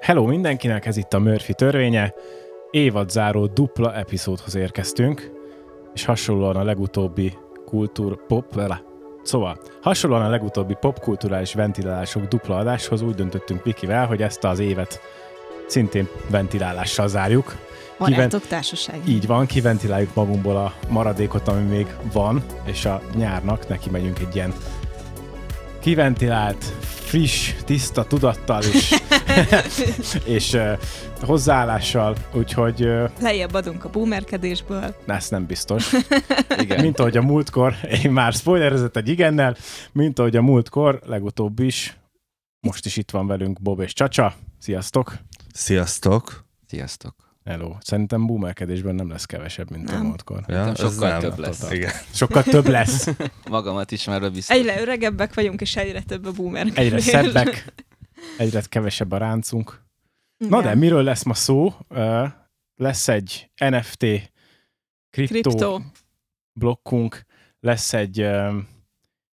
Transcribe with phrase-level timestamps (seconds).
[0.00, 2.14] Hello mindenkinek, ez itt a Murphy törvénye.
[2.70, 5.30] Évadzáró dupla epizódhoz érkeztünk,
[5.94, 7.32] és hasonlóan a legutóbbi
[7.64, 8.60] kultúr pop.
[9.22, 15.00] Szóval, hasonlóan a legutóbbi popkulturális ventilálások dupla adáshoz úgy döntöttünk Vikivel, hogy ezt az évet
[15.66, 17.56] szintén ventilálással zárjuk.
[17.98, 19.00] Barátok társaság.
[19.08, 24.34] Így van, kiventiláljuk magunkból a maradékot, ami még van, és a nyárnak neki megyünk egy
[24.34, 24.52] ilyen
[25.80, 28.90] kiventilált, friss, tiszta tudattal is,
[30.36, 30.78] és uh,
[31.20, 32.82] hozzáállással, úgyhogy...
[32.82, 34.94] Uh, Lejjebb adunk a boomerkedésből.
[35.06, 35.92] Ezt nem biztos.
[36.62, 36.80] Igen.
[36.80, 39.56] Mint ahogy a múltkor, én már spoilerezett egy igennel,
[39.92, 41.96] mint ahogy a múltkor, legutóbb is,
[42.60, 44.34] most is itt van velünk Bob és Csacsa.
[44.58, 45.16] Sziasztok!
[45.52, 46.44] Sziasztok!
[46.66, 47.14] Sziasztok!
[47.44, 47.76] Hello.
[47.80, 50.00] Szerintem boomerkedésben nem lesz kevesebb, mint Nem.
[50.00, 50.40] a múltkor.
[50.46, 51.20] Ja, ez sokkal nem.
[51.20, 51.70] több lesz.
[51.70, 51.92] Igen.
[52.12, 53.08] Sokkal több lesz.
[53.50, 54.56] Magamat ismerve biztos.
[54.56, 56.78] Egyre öregebbek vagyunk, és egyre több a boomerkedés.
[56.78, 57.72] Egyre szebbek,
[58.38, 59.84] egyre kevesebb a ráncunk.
[60.36, 61.74] Na de, miről lesz ma szó?
[62.76, 63.98] Lesz egy NFT
[65.10, 65.82] kriptó, Kriptó,
[66.52, 67.24] blokkunk,
[67.60, 68.20] lesz egy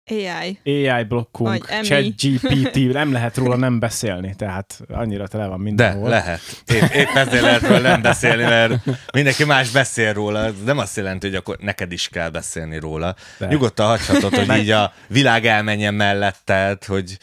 [0.10, 0.60] AI.
[0.64, 1.86] AI blokkunk, Vagy Emi.
[2.16, 6.10] ChatGPT, nem lehet róla nem beszélni, tehát annyira tele van De mindenhol.
[6.10, 6.42] lehet.
[6.68, 10.44] Épp, épp ezért lehet róla nem beszélni, mert mindenki más beszél róla.
[10.46, 13.16] Ez nem azt jelenti, hogy akkor neked is kell beszélni róla.
[13.38, 13.48] De.
[13.48, 17.18] Nyugodtan hagyhatod, hogy így a világ elmenjen melletted, hogy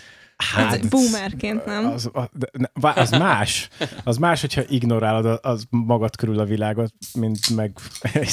[0.53, 1.87] Hát, boomerként nem.
[1.87, 3.69] Az, az, de az más.
[4.05, 7.73] Az más, hogyha ignorálod az magad körül a világot, mint meg...
[8.13, 8.33] Na, ez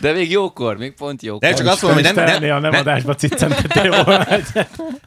[0.00, 1.48] De még jókor, még pont jókor.
[1.48, 4.26] Nem, csak azt mondom, hogy nem, nem, nem nem, adásba ciccentettél volna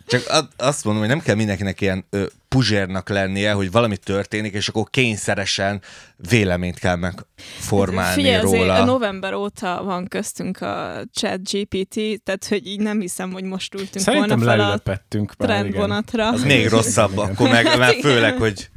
[0.07, 4.67] csak azt mondom, hogy nem kell mindenkinek ilyen ö, puzsérnak lennie, hogy valami történik, és
[4.67, 5.81] akkor kényszeresen
[6.29, 8.85] véleményt kell megformálni Figyelj, azért róla.
[8.85, 14.05] november óta van köztünk a chat GPT, tehát hogy így nem hiszem, hogy most ültünk
[14.05, 16.29] Szerintem volna fel a trendvonatra.
[16.29, 17.25] Az még rosszabb, Igen.
[17.25, 18.69] akkor meg, mert főleg, hogy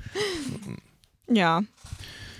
[1.32, 1.62] Ja.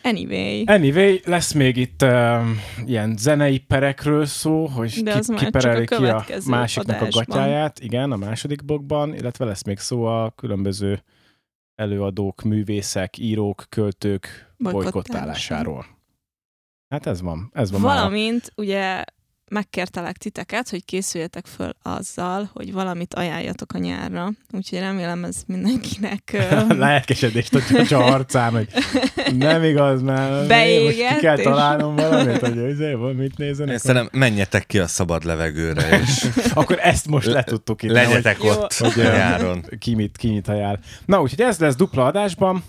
[0.02, 0.64] Anyway.
[0.66, 2.40] Anyway, lesz még itt uh,
[2.86, 7.24] ilyen zenei perekről szó, hogy De ki, kipereli a ki a másiknak a adásban.
[7.26, 11.02] gatyáját, igen, a második blogban, illetve lesz még szó a különböző
[11.76, 15.86] előadók, művészek, írók, költők Bolykottálásáról.
[16.88, 17.96] Hát ez van, ez van már.
[17.96, 19.04] Valamint ugye
[19.50, 24.28] megkértelek titeket, hogy készüljetek föl azzal, hogy valamit ajánljatok a nyárra.
[24.52, 28.68] Úgyhogy remélem ez mindenkinek ö, A lelkesedést a csacsa arcán, hogy
[29.38, 33.46] nem igaz, mert most Beégett, ki kell és- találnom valamit, hogy izé, van, mit én
[33.46, 33.78] nézenek.
[33.78, 37.90] szerintem menjetek ki a szabad levegőre, és Akkor ezt most letudtuk itt.
[37.90, 38.50] legyetek Jó.
[38.50, 39.64] ott Hogy, nyáron.
[39.78, 40.78] ki mit, ki mit ajánl.
[41.04, 42.64] Na, úgyhogy ez lesz dupla adásban.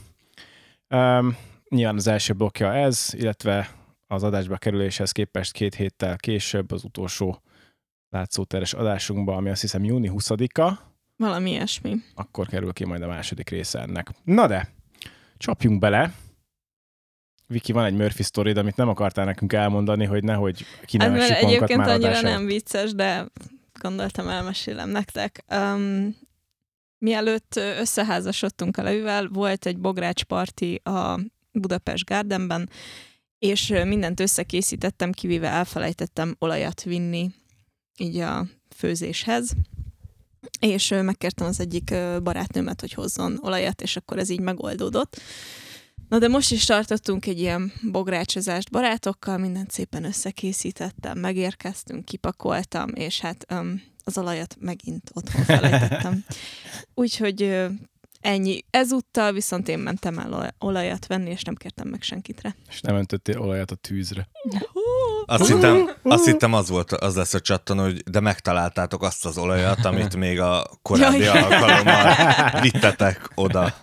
[0.90, 1.38] Um,
[1.70, 3.70] nyilván az első blokja ez, illetve
[4.08, 7.42] az adásba kerüléshez képest két héttel később az utolsó
[8.10, 11.96] látszóteres adásunkban, ami azt hiszem júni 20-a, valami ilyesmi.
[12.16, 14.10] akkor kerül ki majd a második része ennek.
[14.24, 14.74] Na de,
[15.38, 16.14] csapjunk bele.
[17.48, 21.70] Viki, van egy Murphy story amit nem akartál nekünk elmondani, hogy nehogy kinevessük mert magunkat
[21.70, 23.26] egyébként már annyira nem vicces, de
[23.80, 25.44] gondoltam elmesélem nektek.
[25.50, 26.16] Um,
[26.98, 31.20] mielőtt összeházasodtunk a Levivel, volt egy bogrács parti a
[31.52, 32.70] Budapest Gardenben,
[33.40, 37.32] és mindent összekészítettem, kivéve elfelejtettem olajat vinni
[37.98, 39.52] így a főzéshez,
[40.60, 41.94] és megkértem az egyik
[42.24, 45.22] barátnőmet, hogy hozzon olajat, és akkor ez így megoldódott.
[46.10, 53.20] Na de most is tartottunk egy ilyen bográcsozást barátokkal, mindent szépen összekészítettem, megérkeztünk, kipakoltam, és
[53.20, 56.24] hát öm, az olajat megint otthon felejtettem.
[56.94, 57.66] Úgyhogy
[58.22, 58.66] ennyi.
[58.70, 62.56] Ezúttal viszont én mentem el olaj- olajat venni, és nem kértem meg senkit rá.
[62.70, 64.28] És nem öntöttél olajat a tűzre.
[65.26, 69.38] Azt hittem, azt hittem az volt, az lesz a csattan, hogy de megtaláltátok azt az
[69.38, 71.42] olajat, amit még a korábbi Jaj.
[71.42, 72.16] alkalommal
[72.62, 73.74] vittetek oda.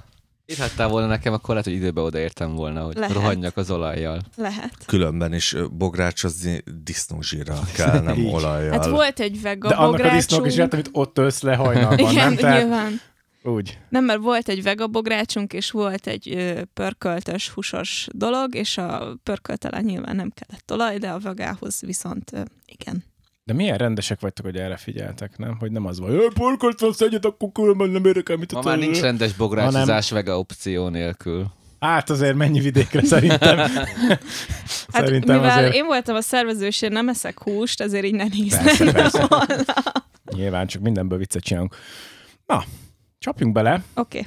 [0.46, 3.14] Írhattál volna nekem, akkor lehet, hogy időbe odaértem volna, hogy Lehet.
[3.14, 4.20] rohanjak az olajjal.
[4.36, 4.72] Lehet.
[4.86, 8.72] Különben is bográcsozni disznózsírral kell, nem olajjal.
[8.72, 10.14] Hát volt egy vega De annak a
[10.48, 12.34] jött, amit ott ölsz le hajnalban, Igen, nem?
[12.36, 13.00] Tehát nyilván.
[13.44, 13.78] Úgy.
[13.88, 19.80] Nem, mert volt egy vegabográcsunk, és volt egy ö, pörköltös, húsos dolog, és a pörköltele
[19.80, 23.04] nyilván nem kellett olaj, de a vegához viszont ö, igen.
[23.44, 25.56] De milyen rendesek vagytok, hogy erre figyeltek, nem?
[25.58, 28.78] Hogy nem az van, hogy porkolt van szedjet, akkor különben nem érdekel, mit Ma már
[28.78, 31.46] nincs rendes bográcsozás vega opció nélkül.
[31.80, 33.58] Hát azért mennyi vidékre szerintem.
[34.92, 35.74] Hát szerintem mivel azért...
[35.74, 39.26] én voltam a szervező, és én nem eszek húst, ezért így ne Persze, néznek persze.
[39.26, 39.64] volna.
[40.36, 41.76] Nyilván csak mindenből viccet csinálunk.
[42.46, 42.64] Na,
[43.24, 43.82] csapjunk bele.
[43.94, 44.24] Oké.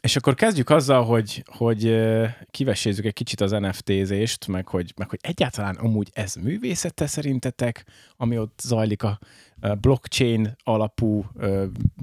[0.00, 5.08] és akkor kezdjük azzal, hogy, hogy ö, kivessézzük egy kicsit az NFT-zést, meg hogy, meg
[5.08, 7.84] hogy egyáltalán amúgy ez művészete szerintetek,
[8.16, 9.18] ami ott zajlik a
[9.80, 11.24] blockchain alapú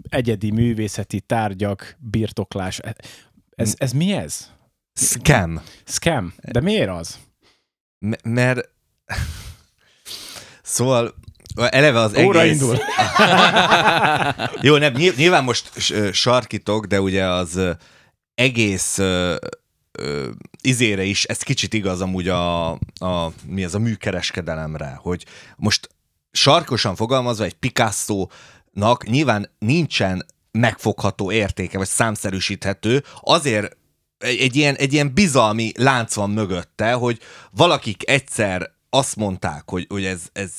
[0.10, 2.80] egyedi művészeti tárgyak birtoklás.
[3.56, 4.52] Ez, ez mi ez?
[4.94, 5.62] Scam.
[5.86, 6.34] Scam.
[6.42, 7.20] De miért az?
[8.00, 8.70] M- mert
[10.62, 11.14] szóval
[11.58, 12.62] eleve az Óra egész...
[12.62, 12.78] indul.
[14.68, 15.72] Jó, nem, nyilv- nyilván most
[16.12, 17.60] sarkítok, de ugye az
[18.36, 19.36] egész ö,
[20.62, 25.26] izére is, ez kicsit igaz amúgy a, a, mi az a műkereskedelemre, hogy
[25.56, 25.90] most
[26.32, 33.78] sarkosan fogalmazva egy Picasso-nak nyilván nincsen megfogható értéke, vagy számszerűsíthető, azért
[34.18, 37.20] egy, egy, ilyen, egy ilyen bizalmi lánc van mögötte, hogy
[37.52, 40.52] valakik egyszer azt mondták, hogy, hogy ez, ez,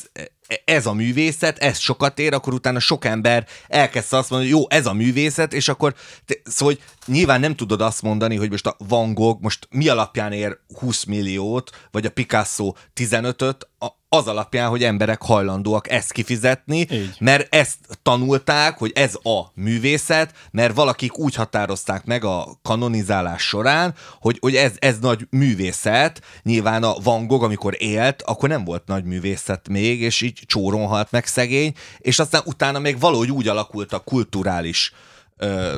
[0.64, 4.66] ez a művészet, ez sokat ér, akkor utána sok ember elkezdte azt mondani, hogy jó,
[4.78, 6.74] ez a művészet, és akkor, te, szóval
[7.06, 11.04] nyilván nem tudod azt mondani, hogy most a Van Gogh most mi alapján ér 20
[11.04, 17.16] milliót, vagy a Picasso 15-öt, a- az alapján, hogy emberek hajlandóak ezt kifizetni, Így.
[17.20, 23.94] mert ezt tanulták, hogy ez a művészet, mert valakik úgy határozták meg a kanonizálás során,
[24.20, 26.22] hogy, hogy ez, ez nagy művészet.
[26.42, 30.86] Nyilván a Van Gogh, amikor élt, akkor nem volt nagy művészet még, és így csóron
[30.86, 34.92] halt meg szegény, és aztán utána még valahogy úgy alakult a kulturális,
[35.36, 35.76] ö,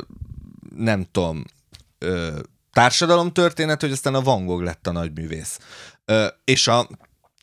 [0.76, 1.44] nem tudom,
[1.98, 2.38] ö,
[2.72, 5.58] társadalomtörténet, hogy aztán a Van Gogh lett a nagy művész.
[6.04, 6.88] Ö, és a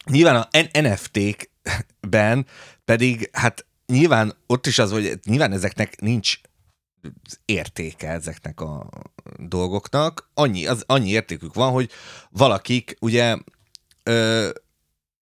[0.09, 0.47] Nyilván a
[0.81, 2.45] NFT-kben
[2.85, 6.39] pedig, hát nyilván ott is az, hogy nyilván ezeknek nincs
[7.45, 8.89] értéke ezeknek a
[9.37, 10.29] dolgoknak.
[10.33, 11.89] Annyi, az, annyi értékük van, hogy
[12.29, 13.37] valakik ugye
[14.03, 14.49] ö,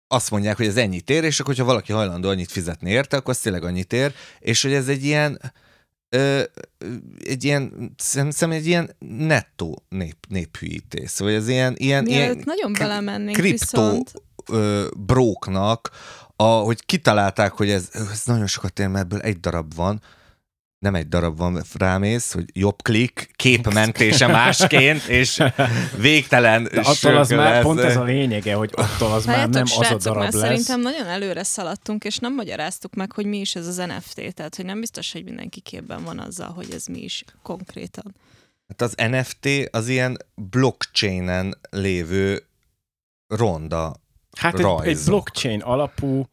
[0.07, 3.33] azt mondják, hogy ez ennyit ér, és akkor, hogyha valaki hajlandó annyit fizetni érte, akkor
[3.33, 5.53] az tényleg annyit ér, és hogy ez egy ilyen
[6.09, 6.43] ö,
[7.23, 11.09] egy ilyen, szerintem egy ilyen nettó nép, néphűítés.
[11.09, 14.13] Szóval ez ilyen, ilyen, Mielőtt ilyen nagyon belemennénk kriptó viszont,
[14.51, 15.89] ö, bróknak,
[16.35, 20.01] a, hogy kitalálták, hogy ez, ez nagyon sokat ér, mert ebből egy darab van,
[20.79, 25.43] nem egy darab van, rámész, hogy jobb klik, képmentése másként, és
[25.97, 27.63] végtelen De attól az már lesz.
[27.63, 30.41] pont ez a lényege, hogy attól az már Várjátok, nem az a srácok, darab lesz.
[30.41, 34.55] szerintem nagyon előre szaladtunk, és nem magyaráztuk meg, hogy mi is ez az NFT, tehát
[34.55, 38.15] hogy nem biztos, hogy mindenki képben van azzal, hogy ez mi is konkrétan.
[38.67, 42.43] Hát az NFT az ilyen blockchainen lévő
[43.27, 43.95] ronda.
[44.35, 45.05] Hát egy, egy rajzok.
[45.05, 46.23] blockchain alapú,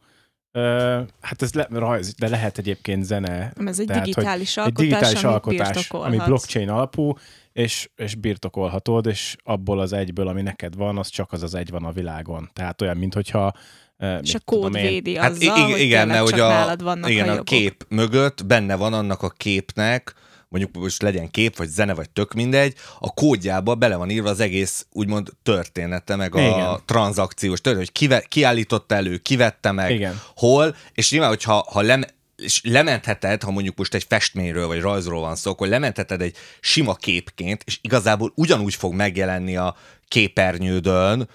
[0.51, 3.51] ö, hát ez le, rajz, de lehet egyébként zene.
[3.55, 7.13] Nem, ez egy Tehát, digitális Egy alkotás, digitális amit alkotás, ami blockchain alapú,
[7.51, 11.69] és, és birtokolhatod, és abból az egyből, ami neked van, az csak az az egy
[11.69, 12.49] van a világon.
[12.53, 13.53] Tehát olyan, mint hogyha
[13.97, 17.09] ö, És a kód védi Hát azzal, igen, hogy igen mert csak a, nálad vannak
[17.09, 17.45] igen, a a jogok.
[17.45, 20.13] kép mögött benne van annak a képnek,
[20.53, 24.39] mondjuk most legyen kép, vagy zene, vagy tök mindegy, a kódjába bele van írva az
[24.39, 26.79] egész úgymond története, meg a Igen.
[26.85, 30.21] tranzakciós történet, hogy ki, ki állította elő, ki vette meg, Igen.
[30.35, 32.03] hol, és nyilván, hogyha ha lem,
[32.35, 36.93] és lementheted, ha mondjuk most egy festményről vagy rajzról van szó, akkor lementheted egy sima
[36.93, 39.75] képként, és igazából ugyanúgy fog megjelenni a
[40.07, 41.29] képernyődön,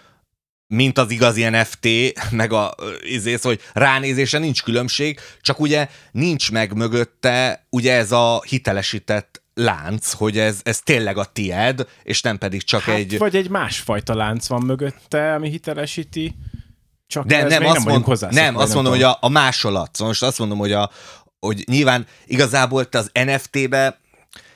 [0.69, 1.89] mint az igazi NFT,
[2.31, 7.93] meg a ö, izé, szóval, hogy ránézése nincs különbség, csak ugye nincs meg mögötte ugye
[7.93, 12.97] ez a hitelesített lánc, hogy ez, ez tényleg a tied, és nem pedig csak hát,
[12.97, 13.19] egy...
[13.19, 16.35] Vagy egy másfajta lánc van mögötte, ami hitelesíti.
[17.07, 19.91] Csak De nem, azt, nem mond, nem, azt mondom, hogy a, a másolat.
[19.93, 20.91] Szóval most azt mondom, hogy, a,
[21.41, 24.01] hogy nyilván igazából te az NFT-be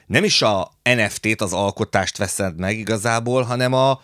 [0.06, 4.01] nem is a NFT-t, az alkotást veszed meg igazából, hanem a,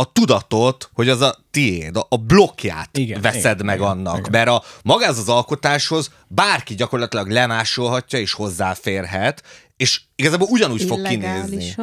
[0.00, 4.18] a tudatot, hogy az a tiéd, a, blokkját igen, veszed igen, meg igen, annak.
[4.18, 4.30] igen.
[4.30, 9.42] Mert a magához az alkotáshoz bárki gyakorlatilag lemásolhatja és hozzáférhet,
[9.76, 11.74] és igazából ugyanúgy fog kinézni.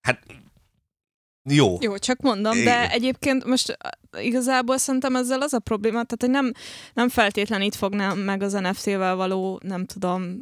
[0.00, 0.20] Hát
[1.50, 1.76] jó.
[1.80, 3.78] Jó, csak mondom, de egyébként most
[4.18, 6.52] igazából szerintem ezzel az a probléma, tehát hogy nem,
[6.94, 10.36] nem feltétlen itt fognám meg az NFT-vel való, nem tudom,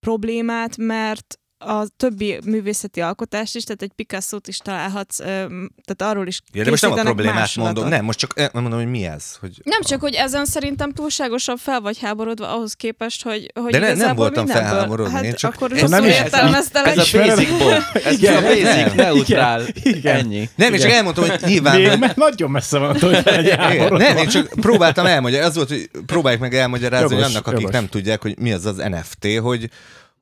[0.00, 6.40] problémát, mert a többi művészeti alkotást is, tehát egy Picasso-t is találhatsz, tehát arról is
[6.52, 7.74] Ja, de most nem a problémát másolatot.
[7.74, 9.24] mondom, nem, most csak eh, mondom, hogy mi ez.
[9.40, 13.78] Hogy Nem csak, hogy ezen szerintem túlságosan fel vagy háborodva ahhoz képest, hogy, hogy De
[13.78, 16.96] ne- nem voltam felháborodva, Hát én csak- akkor Én nem is- értelmeztelek.
[16.96, 17.82] Ez a basic bomb.
[18.04, 19.62] Ez Igen, csak a basic, neutrál.
[19.82, 20.16] igen.
[20.16, 20.48] Ennyi.
[20.56, 21.80] nem, én csak elmondtam, hogy nyilván...
[21.80, 23.56] Még mert nagyon messze van attól, hogy egy
[23.90, 27.86] nem, én csak próbáltam elmagyarázni, az volt, hogy próbáljuk meg elmagyarázni, hogy annak, akik nem
[27.88, 29.70] tudják, hogy mi az az NFT, hogy,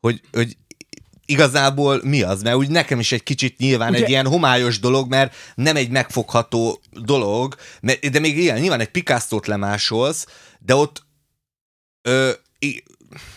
[0.01, 0.57] hogy, hogy
[1.31, 5.09] igazából mi az, mert úgy nekem is egy kicsit nyilván Ugye- egy ilyen homályos dolog,
[5.09, 10.27] mert nem egy megfogható dolog, mert, de még ilyen, nyilván egy Picasso-t lemásolsz,
[10.59, 11.07] de ott
[12.03, 12.83] ö, i-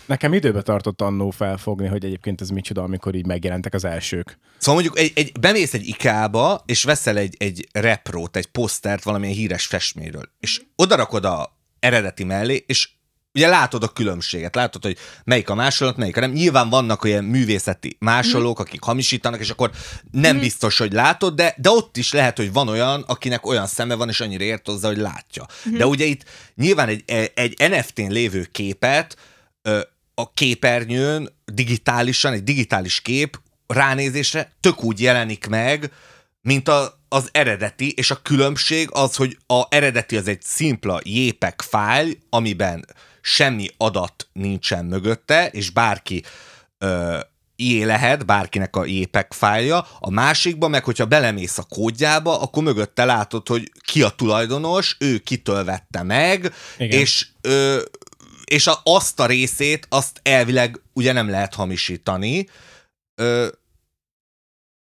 [0.06, 4.38] Nekem időbe tartott annó felfogni, hogy egyébként ez micsoda, amikor így megjelentek az elsők.
[4.58, 9.36] Szóval mondjuk egy, egy, bemész egy IKEA-ba, és veszel egy, egy reprót, egy posztert valamilyen
[9.36, 12.90] híres festményről, és odarakod a eredeti mellé, és
[13.34, 16.32] ugye látod a különbséget, látod, hogy melyik a másolat, melyik a nem.
[16.32, 19.72] Nyilván vannak olyan művészeti másolók, akik hamisítanak, és akkor
[20.12, 23.96] nem biztos, hogy látod, de, de ott is lehet, hogy van olyan, akinek olyan szeme
[23.96, 25.46] van, és annyira ért hozzá, hogy látja.
[25.78, 26.24] De ugye itt
[26.56, 29.18] nyilván egy, egy NFT-n lévő képet
[30.14, 35.92] a képernyőn digitálisan, egy digitális kép ránézésre tök úgy jelenik meg,
[36.42, 41.62] mint a, az eredeti, és a különbség az, hogy a eredeti az egy szimpla JPEG
[41.62, 42.86] fájl, amiben
[43.22, 46.24] semmi adat nincsen mögötte, és bárki
[46.78, 47.20] ö,
[47.56, 53.06] ié lehet, bárkinek a JPEG fájlja, a másikban meg, hogyha belemész a kódjába, akkor mögötte
[53.06, 57.00] látod, hogy ki a tulajdonos, ő kitől vette meg, Igen.
[57.00, 57.82] és ö,
[58.46, 62.48] és a, azt a részét, azt elvileg ugye nem lehet hamisítani.
[63.16, 63.48] Ö,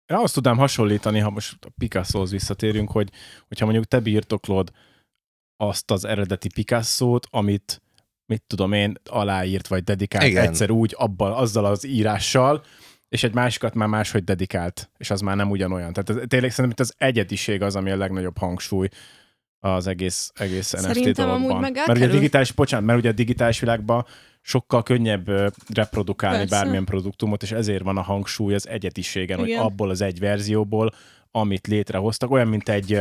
[0.07, 3.11] Én azt tudnám hasonlítani, ha most a Picasso-hoz visszatérünk, hogy
[3.49, 4.73] hogyha mondjuk te birtoklod
[5.57, 7.83] azt az eredeti Picasso-t, amit
[8.29, 10.47] mit tudom én, aláírt vagy dedikált Igen.
[10.47, 12.63] Egyszer úgy abban, azzal az írással,
[13.09, 15.93] és egy másikat már máshogy dedikált, és az már nem ugyanolyan.
[15.93, 18.89] Tehát ez, tényleg szerintem itt az egyediség az, ami a legnagyobb hangsúly
[19.61, 21.51] az egész, egész NFT Szerintem dologban.
[21.51, 24.07] amúgy meg mert ugye a digitális, bocsánat, mert ugye a digitális világban
[24.41, 25.29] sokkal könnyebb
[25.75, 26.57] reprodukálni Persze.
[26.57, 29.59] bármilyen produktumot, és ezért van a hangsúly az egyetiségen, Igen.
[29.59, 30.91] hogy abból az egy verzióból,
[31.31, 32.99] amit létrehoztak, olyan, mint egy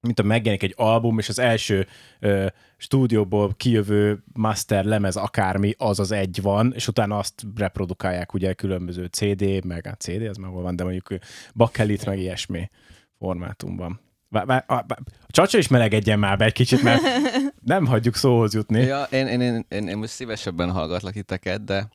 [0.00, 1.86] mint a megjelenik egy album, és az első
[2.20, 2.46] ö,
[2.80, 9.04] stúdióból kijövő master lemez akármi, az az egy van, és utána azt reprodukálják ugye különböző
[9.04, 11.08] CD, meg a CD, az már hol van, de mondjuk
[11.54, 12.70] bakkelit, meg ilyesmi
[13.18, 14.00] formátumban.
[14.30, 14.84] A
[15.26, 17.02] csacsa is melegedjen már be egy kicsit, mert
[17.60, 18.80] nem hagyjuk szóhoz jutni.
[18.80, 21.88] Ja, én, én, én, én, én most szívesebben hallgatlak titeket, de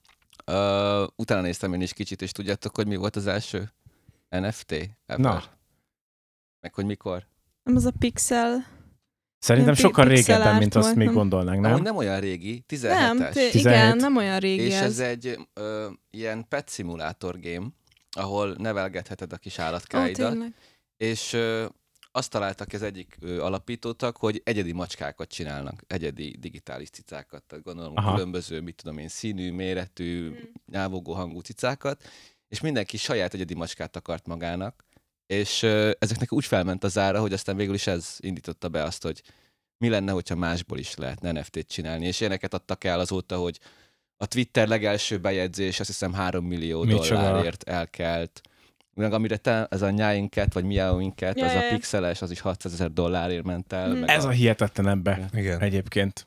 [0.46, 3.72] uh, utána néztem én is kicsit, és tudjátok, hogy mi volt az első
[4.30, 4.72] NFT
[5.06, 5.20] ever?
[5.20, 5.44] Na.
[6.62, 7.28] Meg hogy mikor?
[7.64, 8.66] Nem az a pixel.
[9.44, 11.72] Szerintem sokkal régebben, mint azt még gondolnánk, Nem?
[11.72, 11.82] nem?
[11.82, 12.82] nem olyan régi, 17-es.
[12.82, 13.56] Nem, t- 17.
[13.56, 14.82] igen, nem olyan régi és ez.
[14.82, 17.68] ez egy ö, ilyen pet simulator game,
[18.12, 20.38] ahol nevelgetheted a kis állatkáidat,
[20.98, 21.66] és ö,
[22.12, 27.94] azt találtak az egyik ö, alapítótak, hogy egyedi macskákat csinálnak, egyedi digitális cicákat, tehát gondolom.
[27.96, 28.14] Aha.
[28.14, 30.38] különböző, mit tudom én, színű, méretű, Hmm.
[30.72, 32.04] nyávogó hangú cicákat,
[32.50, 34.86] és mindenki saját egyedi macskát akart magának,
[35.34, 35.64] és
[36.00, 39.22] ezeknek úgy felment az ára, hogy aztán végül is ez indította be azt, hogy
[39.78, 43.60] mi lenne, hogyha másból is lehetne NFT-t csinálni, és ilyeneket adtak el azóta, hogy
[44.18, 47.22] a Twitter legelső bejegyzés azt hiszem 3 millió Micsoda?
[47.22, 48.42] dollárért elkelt,
[48.94, 52.74] meg amire te, ez a nyáinket, vagy miáinket, Ja, az a pixeles, az is 600
[52.74, 53.94] ezer dollárért ment el.
[53.94, 55.60] Meg Ez a hihetetlen ebbe igen.
[55.60, 56.26] egyébként.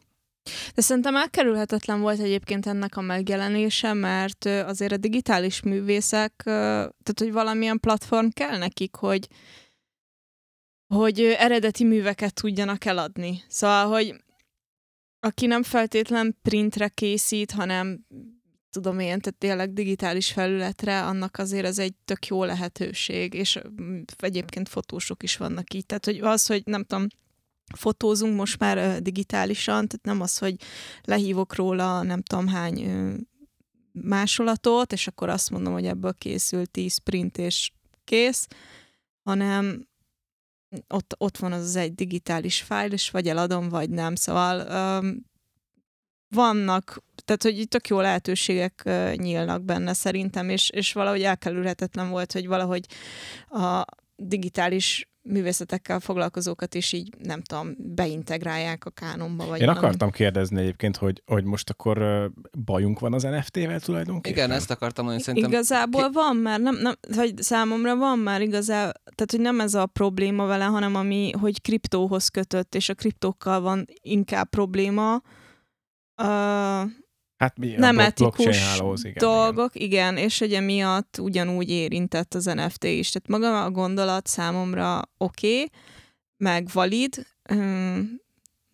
[0.75, 7.33] De szerintem elkerülhetetlen volt egyébként ennek a megjelenése, mert azért a digitális művészek, tehát hogy
[7.33, 9.29] valamilyen platform kell nekik, hogy
[10.95, 13.43] hogy eredeti műveket tudjanak eladni.
[13.49, 14.25] Szóval, hogy
[15.21, 18.07] aki nem feltétlen printre készít, hanem
[18.71, 23.59] tudom én, tehát tényleg digitális felületre, annak azért ez egy tök jó lehetőség, és
[24.17, 25.87] egyébként fotósok is vannak így.
[25.87, 27.07] Tehát, hogy az, hogy nem tudom,
[27.75, 30.57] fotózunk most már digitálisan, tehát nem az, hogy
[31.03, 32.91] lehívok róla nem tudom hány
[33.93, 37.71] másolatot, és akkor azt mondom, hogy ebből készült 10 print és
[38.05, 38.47] kész,
[39.23, 39.89] hanem
[40.89, 44.15] ott, ott van az az egy digitális fájl, és vagy eladom, vagy nem.
[44.15, 44.61] Szóval
[45.01, 45.27] um,
[46.29, 52.33] vannak, tehát hogy tök jó lehetőségek uh, nyílnak benne szerintem, és, és valahogy elkerülhetetlen volt,
[52.33, 52.87] hogy valahogy
[53.49, 53.85] a
[54.17, 59.47] digitális művészetekkel foglalkozókat is így, nem tudom, beintegrálják a kánonba.
[59.47, 59.87] Vagy Én valami.
[59.87, 62.31] akartam kérdezni egyébként, hogy, hogy most akkor
[62.65, 64.39] bajunk van az NFT-vel tulajdonképpen?
[64.39, 68.93] Igen, ezt akartam mondani, szerintem Igazából van már, nem, nem, vagy számomra van már igazán,
[69.15, 73.61] tehát hogy nem ez a probléma vele, hanem ami, hogy kriptóhoz kötött, és a kriptókkal
[73.61, 75.23] van inkább probléma.
[76.23, 76.91] Uh,
[77.37, 79.89] Hát mi, a nem etikus hálóhoz, igen, dolgok, igen.
[79.89, 83.11] igen, és hogy emiatt ugyanúgy érintett az NFT is.
[83.11, 85.71] Tehát maga a gondolat számomra oké, okay,
[86.37, 87.27] meg valid,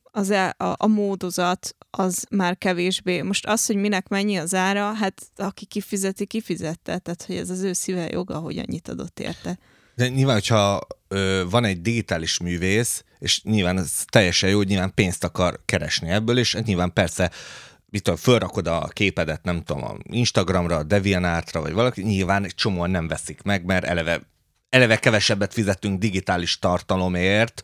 [0.03, 3.23] az e, a, a módozat az már kevésbé.
[3.23, 6.99] Most az, hogy minek mennyi az ára, hát aki kifizeti, kifizette.
[6.99, 9.59] Tehát, hogy ez az ő szíve joga, hogy annyit adott érte.
[9.95, 14.95] De nyilván, hogyha ö, van egy digitális művész, és nyilván ez teljesen jó, hogy nyilván
[14.95, 17.31] pénzt akar keresni ebből, és nyilván persze
[17.93, 22.55] mit tudom, fölrakod a képedet, nem tudom, a Instagramra, a DeviantArtra, vagy valaki, nyilván egy
[22.55, 24.21] csomóan nem veszik meg, mert eleve,
[24.69, 27.63] eleve kevesebbet fizetünk digitális tartalomért,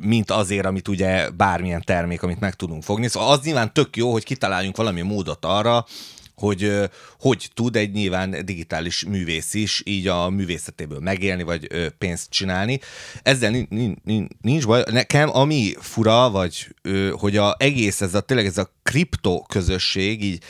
[0.00, 3.08] mint azért, amit ugye bármilyen termék, amit meg tudunk fogni.
[3.08, 5.86] Szóval az nyilván tök jó, hogy kitaláljunk valami módot arra,
[6.36, 12.80] hogy hogy tud egy nyilván digitális művész is így a művészetéből megélni, vagy pénzt csinálni.
[13.22, 14.82] Ezzel nincs, nincs, nincs baj.
[14.90, 16.74] Nekem ami fura, vagy
[17.12, 20.42] hogy a egész ez a tényleg ez a kripto közösség, így,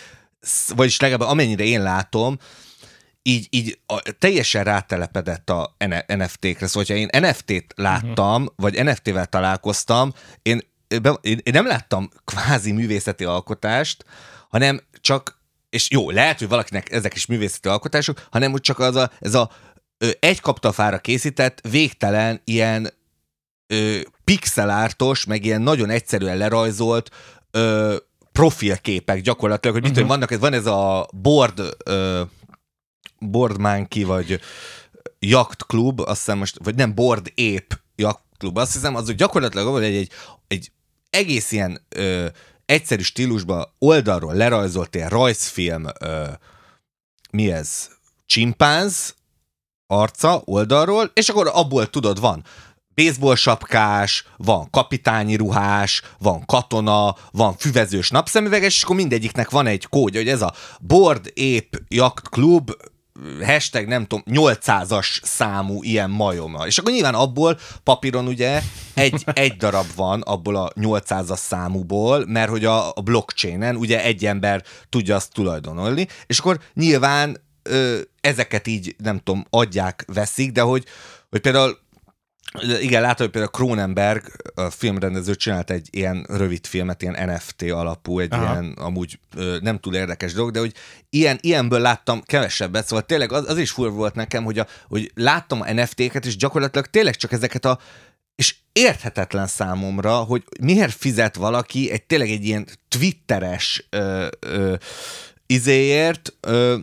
[0.74, 2.38] vagyis legalább amennyire én látom,
[3.22, 5.76] így, így a, teljesen rátelepedett a
[6.06, 6.66] NFT-kre.
[6.66, 8.56] Szóval, hogyha én NFT-t láttam, uh-huh.
[8.56, 10.12] vagy NFT-vel találkoztam,
[10.42, 10.62] én,
[11.20, 14.04] én nem láttam kvázi művészeti alkotást,
[14.48, 15.35] hanem csak,
[15.76, 19.34] és jó, lehet, hogy valakinek ezek is művészeti alkotások, hanem úgy csak az a, ez
[19.34, 19.50] a
[19.98, 22.90] ö, egy kaptafára készített, végtelen ilyen
[23.66, 27.10] ö, pixelártos, meg ilyen nagyon egyszerűen lerajzolt
[27.50, 27.96] ö,
[28.32, 30.08] profilképek gyakorlatilag, hogy mit uh-huh.
[30.08, 32.22] vannak, ez van ez a board ö,
[33.18, 34.40] board monkey, vagy
[35.18, 39.66] yacht club, azt hiszem most, vagy nem board ape yacht club, azt hiszem, az gyakorlatilag
[39.66, 40.10] van egy, egy,
[40.46, 40.70] egy
[41.10, 42.26] egész ilyen ö,
[42.66, 46.24] egyszerű stílusban oldalról lerajzolt ilyen rajzfilm, ö,
[47.30, 47.88] mi ez,
[48.26, 49.14] csimpánz
[49.86, 52.44] arca oldalról, és akkor abból tudod, van
[52.94, 59.86] baseball sapkás, van kapitányi ruhás, van katona, van füvezős napszemüveges, és akkor mindegyiknek van egy
[59.86, 62.70] kódja, hogy ez a Board Ape Yacht Club
[63.44, 66.66] hashtag nem tudom, 800-as számú ilyen majoma.
[66.66, 68.60] És akkor nyilván abból papíron ugye
[68.94, 74.26] egy, egy darab van abból a 800-as számúból, mert hogy a, a blockchainen ugye egy
[74.26, 80.60] ember tudja azt tulajdonolni, és akkor nyilván ö, ezeket így, nem tudom, adják, veszik, de
[80.60, 80.84] hogy,
[81.30, 81.78] hogy például
[82.80, 88.18] igen, látom, hogy például Cronenberg, a filmrendező csinált egy ilyen rövid filmet, ilyen NFT alapú,
[88.18, 88.52] egy Aha.
[88.52, 90.74] Ilyen amúgy ö, nem túl érdekes dolog, de hogy
[91.10, 95.10] ilyen, ilyenből láttam kevesebbet, szóval tényleg az, az is furva volt nekem, hogy, a, hogy
[95.14, 97.78] láttam a NFT-ket, és gyakorlatilag tényleg csak ezeket a
[98.34, 104.74] és érthetetlen számomra, hogy miért fizet valaki egy tényleg egy ilyen twitteres ö, ö,
[105.46, 106.76] izéért, ö,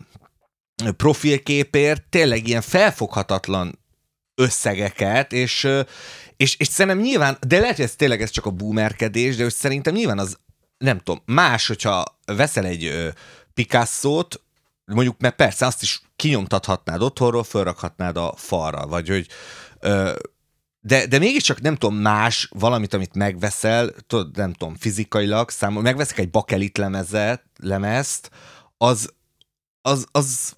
[0.96, 3.83] profilképért tényleg ilyen felfoghatatlan
[4.34, 5.68] összegeket, és,
[6.36, 9.52] és, és szerintem nyilván, de lehet, hogy ez tényleg ez csak a boomerkedés, de hogy
[9.52, 10.38] szerintem nyilván az,
[10.78, 13.08] nem tudom, más, hogyha veszel egy ö,
[13.54, 14.40] Picasso-t,
[14.84, 19.26] mondjuk, mert persze azt is kinyomtathatnád otthonról, fölrakhatnád a falra, vagy hogy
[19.80, 20.12] ö,
[20.86, 26.18] de, de mégiscsak nem tudom, más valamit, amit megveszel, tudod, nem tudom, fizikailag, számol, megveszek
[26.18, 28.30] egy bakelit lemezet, lemezt,
[28.76, 29.12] az,
[29.82, 30.54] az, az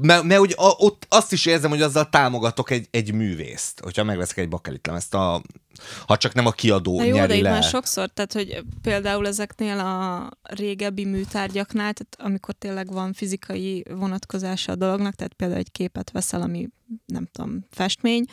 [0.00, 4.04] mert, mert úgy, a, ott azt is érzem, hogy azzal támogatok egy, egy művészt, hogyha
[4.04, 5.42] megveszek egy bakelit lemezt, a,
[6.06, 7.50] ha csak nem a kiadó Na jó, de nyeri itt le.
[7.50, 14.72] már sokszor, tehát hogy például ezeknél a régebbi műtárgyaknál, tehát amikor tényleg van fizikai vonatkozása
[14.72, 16.68] a dolognak, tehát például egy képet veszel, ami
[17.06, 18.24] nem tudom, festmény,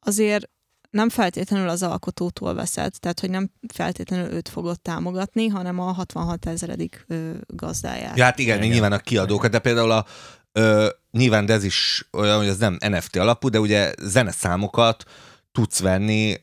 [0.00, 0.50] azért
[0.90, 6.46] nem feltétlenül az alkotótól veszed, tehát hogy nem feltétlenül őt fogod támogatni, hanem a 66
[6.46, 7.06] ezeredik
[7.46, 8.16] gazdáját.
[8.16, 8.72] Ja, hát igen, igen, Igen.
[8.72, 10.06] nyilván a kiadókat, de például a,
[10.52, 15.04] ö, nyilván de ez is olyan, hogy ez nem NFT alapú, de ugye zeneszámokat
[15.52, 16.40] tudsz venni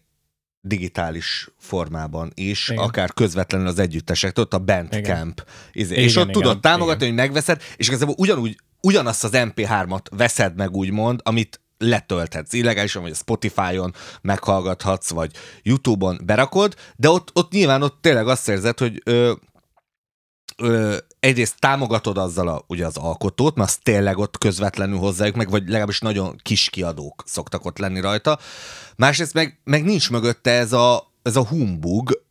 [0.62, 2.76] digitális formában is, Igen.
[2.76, 2.88] igen.
[2.90, 5.46] akár közvetlenül az együttesek, ott a Bandcamp.
[5.72, 5.94] Izé.
[5.94, 7.18] Igen, és ott igen, tudod támogatni, igen.
[7.18, 13.12] hogy megveszed, és igazából ugyanúgy, ugyanazt az MP3-at veszed meg úgymond, amit letölthetsz illegálisan, vagy
[13.12, 15.32] a Spotify-on meghallgathatsz, vagy
[15.64, 19.34] YouTube-on berakod, de ott, ott nyilván ott tényleg azt érzed, hogy ö,
[20.60, 25.50] ö, egyrészt támogatod azzal a, ugye az alkotót, mert az tényleg ott közvetlenül hozzájuk, meg
[25.50, 28.40] vagy legalábbis nagyon kis kiadók szoktak ott lenni rajta.
[28.96, 32.28] Másrészt meg, meg nincs mögötte ez a, ez a humbug,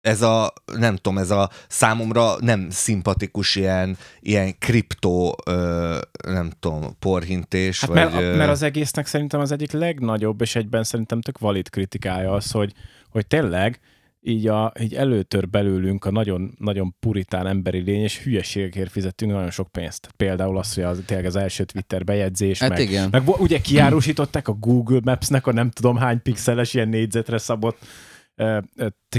[0.00, 6.98] ez a, nem tudom, ez a számomra nem szimpatikus ilyen, ilyen kriptó, ö, nem tudom,
[6.98, 7.98] porhintés, Hát vagy...
[7.98, 12.32] mert, ö, mert az egésznek szerintem az egyik legnagyobb, és egyben szerintem tök valid kritikája
[12.32, 12.72] az, hogy,
[13.10, 13.80] hogy tényleg
[14.26, 19.50] így, a, így előtör belőlünk a nagyon, nagyon puritán emberi lény, és hülyeségekért fizettünk nagyon
[19.50, 20.08] sok pénzt.
[20.16, 23.08] Például az, hogy az, tényleg az első Twitter bejegyzés, Hát meg, igen.
[23.10, 27.78] meg ugye kiárusították a Google Maps-nek a nem tudom hány pixeles ilyen négyzetre szabott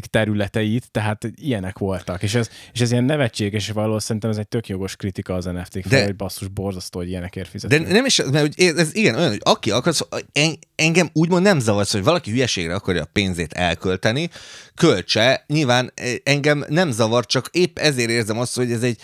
[0.10, 2.24] területeit, tehát ilyenek voltak.
[2.24, 5.46] És ez, és ez ilyen nevetséges, és valahol szerintem ez egy tök jogos kritika az
[5.46, 7.88] NFT-k fel, De- hogy basszus borzasztó, hogy ilyenekért De fizetünk.
[7.88, 11.60] nem is, mert hogy ez igen, olyan, hogy aki akar, szóval en- engem úgymond nem
[11.60, 14.30] zavarsz, hogy valaki hülyeségre akarja a pénzét elkölteni,
[14.76, 19.00] költse, nyilván eh, engem nem zavar, csak épp ezért érzem azt, hogy ez egy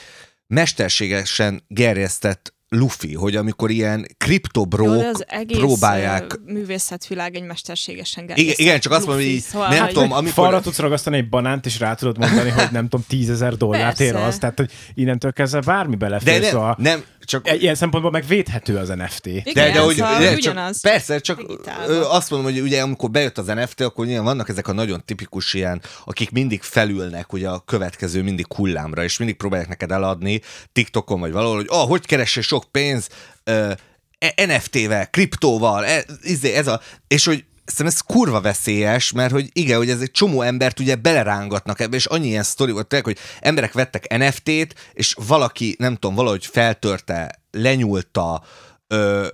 [0.47, 6.39] mesterségesen gerjesztett lufi, hogy amikor ilyen kriptobrók de az egész próbálják...
[6.45, 10.33] művészetvilág egy mesterségesen Igen, igen, csak azt mondom, hogy szóval, nem tudom, Amikor...
[10.33, 14.15] Falra tudsz ragasztani egy banánt, és rá tudod mondani, hogy nem tudom, tízezer dollárt ér
[14.15, 16.75] az, tehát hogy innentől kezdve bármi De belefér, nem, szóval...
[16.79, 19.25] nem, csak Egy- Ilyen szempontból meg védhető az NFT.
[19.25, 20.81] Igen, de, de hogy, szóval de, csak, ugyanaz.
[20.81, 21.93] persze, csak digitálva.
[21.93, 25.05] ö, azt mondom, hogy ugye amikor bejött az NFT, akkor nyilván vannak ezek a nagyon
[25.05, 30.41] tipikus ilyen, akik mindig felülnek ugye a következő mindig hullámra, és mindig próbálják neked eladni
[30.73, 33.07] TikTokon vagy valahol, hogy ah, hogy keressél sok pénz
[33.43, 33.71] ö,
[34.19, 39.49] e- NFT-vel, kriptóval, e, izé, ez a, és hogy Szerintem ez kurva veszélyes, mert hogy
[39.53, 43.07] igen, hogy ez egy csomó embert ugye belerángatnak ebbe, és annyi ilyen sztori volt tényleg,
[43.07, 48.43] hogy emberek vettek NFT-t, és valaki, nem tudom, valahogy feltörte, lenyúlta,
[48.87, 49.27] ö,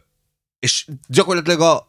[0.60, 1.88] és gyakorlatilag a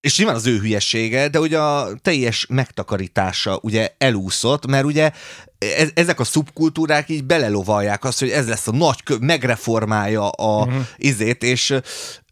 [0.00, 5.10] és nyilván az ő hülyessége, de ugye a teljes megtakarítása ugye elúszott, mert ugye
[5.58, 10.66] e- ezek a szubkultúrák így belelovalják azt, hogy ez lesz a nagy kö, megreformálja a
[10.66, 10.78] Mhm.
[10.96, 11.74] izét, és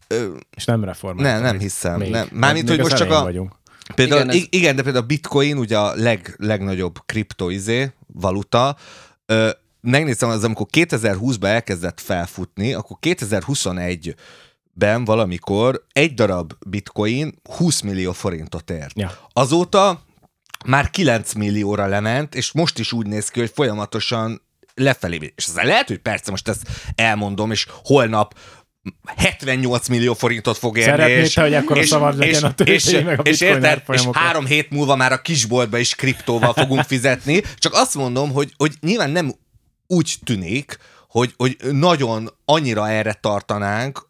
[0.07, 1.33] ö, És nem reformálták.
[1.33, 1.97] nem, nem hiszem.
[1.99, 2.09] Még.
[2.11, 2.27] Nem.
[2.31, 3.53] Mármint, Még hogy most csak a, Vagyunk.
[3.95, 8.75] Például, Igen, ez- igen, de például a bitcoin, ugye a leg, legnagyobb kripto izé, valuta,
[9.25, 9.49] ö,
[9.81, 18.69] megnéztem, az amikor 2020-ban elkezdett felfutni, akkor 2021-ben valamikor egy darab bitcoin 20 millió forintot
[18.69, 18.99] ért.
[18.99, 19.11] Ja.
[19.33, 20.03] Azóta
[20.65, 24.41] már 9 millióra lement, és most is úgy néz ki, hogy folyamatosan
[24.73, 25.33] lefelé.
[25.35, 28.37] És aztán lehet, hogy persze most ezt elmondom, és holnap
[29.15, 30.91] 78 millió forintot fog érni.
[30.91, 33.41] Szeretnéd és, te, hogy ekkora és, szavar legyen és, a tőzsdén, és, meg a és,
[33.41, 37.41] érted, és három hét múlva már a kisboltba is kriptóval fogunk fizetni.
[37.57, 39.33] Csak azt mondom, hogy, hogy nyilván nem
[39.87, 40.77] úgy tűnik,
[41.09, 44.07] hogy, hogy nagyon annyira erre tartanánk,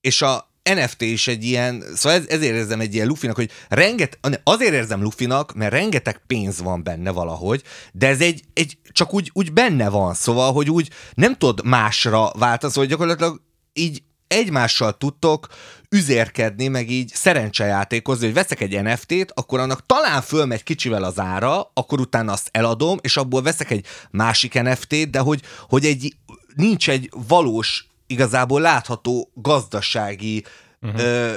[0.00, 4.18] és a NFT is egy ilyen, szóval ez, ezért érzem egy ilyen lufinak, hogy renget,
[4.44, 9.30] azért érzem lufinak, mert rengeteg pénz van benne valahogy, de ez egy, egy csak úgy,
[9.32, 13.40] úgy benne van, szóval, hogy úgy nem tud másra változni, hogy gyakorlatilag
[13.72, 15.48] így egymással tudtok
[15.88, 21.70] üzérkedni, meg így szerencsejátékozni, hogy veszek egy NFT-t, akkor annak talán fölmegy kicsivel az ára,
[21.74, 26.16] akkor utána azt eladom, és abból veszek egy másik NFT-t, de hogy, hogy egy,
[26.54, 30.44] nincs egy valós, igazából látható gazdasági
[30.80, 31.00] uh-huh.
[31.00, 31.34] ö,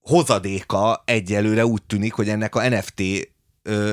[0.00, 3.02] hozadéka egyelőre úgy tűnik, hogy ennek a NFT
[3.62, 3.92] ö,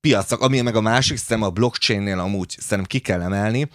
[0.00, 3.68] piacnak, ami meg a másik, szerintem a blockchain-nél amúgy szerintem ki kell emelni,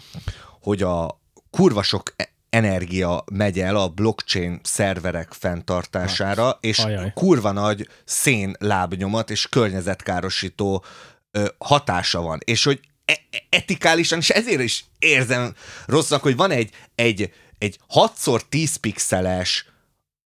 [0.61, 7.11] hogy a kurva sok e- energia megy el a blockchain szerverek fenntartására, és ajaj.
[7.13, 10.83] kurva nagy szén lábnyomat és környezetkárosító
[11.31, 12.39] ö, hatása van.
[12.43, 17.77] És hogy e- e- etikálisan, és ezért is érzem rossznak, hogy van egy, egy, egy
[17.93, 19.65] 6x10 pixeles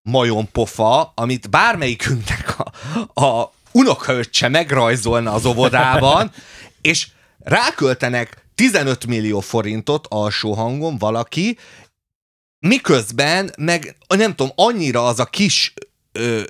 [0.01, 6.31] majompofa, amit bármelyikünknek a, a unokaöccse megrajzolna az óvodában,
[6.81, 7.07] és
[7.39, 11.57] ráköltenek 15 millió forintot alsó hangon valaki,
[12.59, 15.73] miközben meg nem tudom, annyira az a kis
[16.11, 16.41] ö,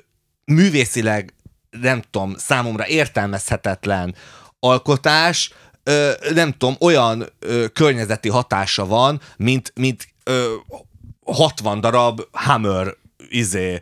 [0.44, 1.34] művészileg
[1.70, 4.14] nem tudom, számomra értelmezhetetlen
[4.60, 10.54] alkotás, ö, nem tudom, olyan ö, környezeti hatása van, mint, mint ö,
[11.24, 12.94] 60 darab Hammer
[13.28, 13.80] izé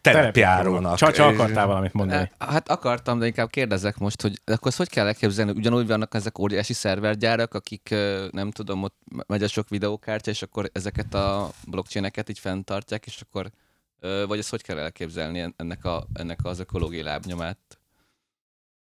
[0.00, 0.96] terepjárónak.
[0.96, 2.30] Csacsa, És- akartál valamit mondani?
[2.38, 5.50] Hát akartam, de inkább kérdezek most, hogy akkor azt hogy kell elképzelni?
[5.50, 10.42] Ugyanúgy vannak ezek óriási szervergyárak, akik ö, nem tudom, ott megy a sok videókártya, és
[10.42, 13.50] akkor ezeket a blockchaineket így fenntartják, és akkor
[14.00, 17.58] ö, vagy ezt hogy kell elképzelni ennek, a, ennek az ökológiai lábnyomát?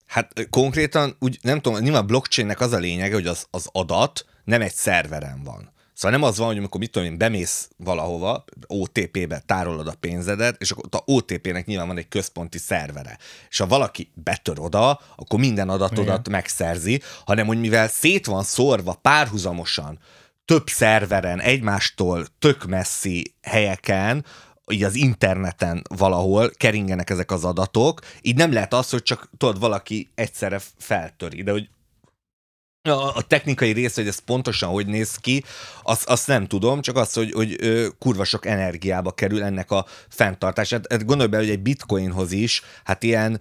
[0.07, 4.25] Hát konkrétan, úgy nem tudom, nyilván a blockchainnek az a lényege, hogy az, az adat
[4.45, 5.73] nem egy szerveren van.
[5.99, 10.61] Szóval nem az van, hogy amikor mit tudom én, bemész valahova, OTP-be tárolod a pénzedet,
[10.61, 13.19] és akkor a OTP-nek nyilván van egy központi szervere.
[13.49, 16.33] És ha valaki betör oda, akkor minden adatodat Igen.
[16.33, 19.99] megszerzi, hanem hogy mivel szét van szórva párhuzamosan
[20.45, 24.25] több szerveren, egymástól tök messzi helyeken,
[24.71, 29.59] így az interneten valahol keringenek ezek az adatok, így nem lehet az, hogy csak tudod,
[29.59, 31.69] valaki egyszerre feltöri, de hogy
[32.89, 35.45] a, technikai rész, hogy ez pontosan hogy néz ki,
[35.83, 37.59] azt, azt nem tudom, csak az, hogy, hogy
[37.99, 40.71] kurva sok energiába kerül ennek a fenntartás.
[40.71, 43.41] Hát, hát gondolj bele, hogy egy bitcoinhoz is, hát ilyen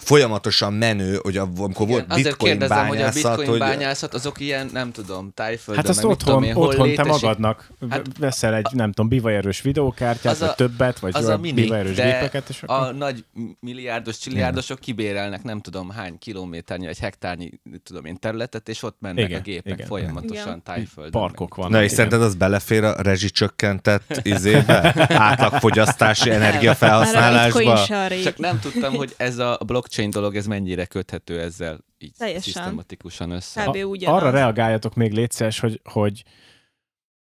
[0.00, 4.14] folyamatosan menő, hogy a- amikor volt azért bitcoin kérdezem, hogy a bányászat, bitcoin hogy bányászat
[4.14, 7.04] azok ilyen, nem tudom, tájföldön, Hát azt meg mit tudom otthon, én, hol otthon te
[7.04, 11.38] magadnak Hát- veszel egy, nem tudom, bivajerős videókártyát, Az vagy a- többet, vagy az a
[11.38, 12.86] mini, bivajerős de gépeket, és akkor...
[12.88, 13.24] a nagy
[13.60, 17.50] milliárdos, csilliárdosok kibérelnek nem tudom hány kilométernyi, vagy hektárnyi,
[17.84, 19.86] tudom én, területet, és ott mennek Igen, a gépek igen.
[19.86, 20.62] folyamatosan Igen.
[20.62, 21.10] tájföldön.
[21.20, 21.72] Parkok vannak.
[21.72, 24.94] Na és szerinted az belefér a rezsicsökkentett izébe?
[25.30, 27.84] Átlagfogyasztási a energiafelhasználásba?
[28.22, 32.42] Csak nem tudtam, hogy ez a blockchain dolog, ez mennyire köthető ezzel így Teljesen.
[32.42, 33.64] szisztematikusan össze.
[33.64, 33.74] Kb.
[33.74, 34.22] ugyanaz.
[34.22, 36.24] Arra reagáljatok még létszeres, hogy, hogy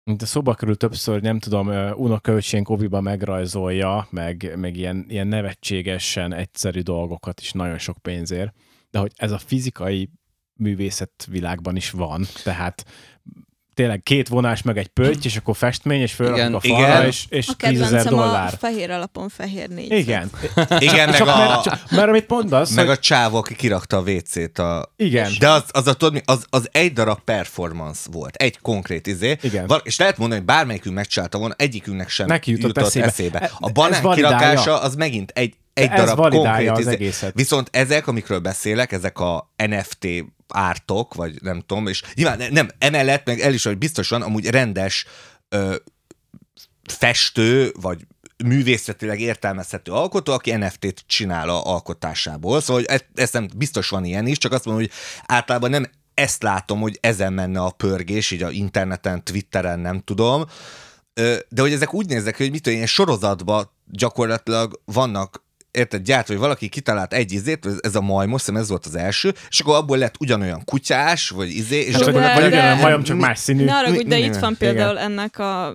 [0.05, 5.27] mint a szóba kerül többször, nem tudom, ö, unokaöcsén Koviba megrajzolja, meg, meg ilyen, ilyen
[5.27, 8.55] nevetségesen egyszerű dolgokat is nagyon sok pénzért,
[8.90, 10.11] de hogy ez a fizikai
[10.55, 12.85] művészet világban is van, tehát
[13.74, 16.76] tényleg két vonás meg egy pötty, és akkor festmény, és fölrakjuk Igen.
[16.76, 17.06] a falra, Igen.
[17.06, 18.54] és, és A 10 ezer kedvencem a dollár.
[18.58, 19.98] fehér alapon fehér négyzet.
[19.98, 20.30] Igen.
[20.78, 23.96] Igen, meg Csak a, mert, csak, mert amit mondasz, meg hogy a csávó, aki kirakta
[23.96, 24.92] a WC-t a...
[24.96, 25.32] igen.
[25.38, 29.37] De az, az, a, tudod, az, az egy darab performance volt, egy konkrét izé.
[29.42, 29.66] Igen.
[29.66, 33.06] Val- és lehet mondani, hogy bármelyikünk megcsinálta volna, egyikünknek sem Neki jutott eszébe.
[33.06, 33.38] eszébe.
[33.38, 37.04] E- A ez banán kirakása az megint egy, egy ez darab validálja konkrét az izé.
[37.04, 37.32] egészet.
[37.35, 40.06] Viszont ezek, amikről beszélek, ezek a NFT
[40.53, 44.47] ártok, vagy nem tudom, és nyilván ne- nem, emellett meg el is, hogy biztosan amúgy
[44.47, 45.07] rendes
[45.49, 45.77] ö,
[46.88, 48.07] festő, vagy
[48.45, 52.61] művészetileg értelmezhető alkotó, aki NFT-t csinál a alkotásából.
[52.61, 54.93] Szóval hogy ez, ez nem biztos van ilyen is, csak azt mondom, hogy
[55.27, 60.45] általában nem ezt látom, hogy ezen menne a pörgés, így a interneten, Twitteren, nem tudom.
[61.49, 66.37] De hogy ezek úgy néznek, hogy mit tudom, ilyen sorozatban gyakorlatilag vannak érted, gyárt, hogy
[66.37, 69.98] valaki kitalált egy izét, ez a majmos, szerintem ez volt az első, és akkor abból
[69.98, 73.02] lett ugyanolyan kutyás, vagy izé, és Hát, De- vagy, akkor vagy de- ugyanolyan de- majom,
[73.02, 73.64] csak más színű.
[73.64, 75.74] Ne arra, Mi- de itt van például ennek a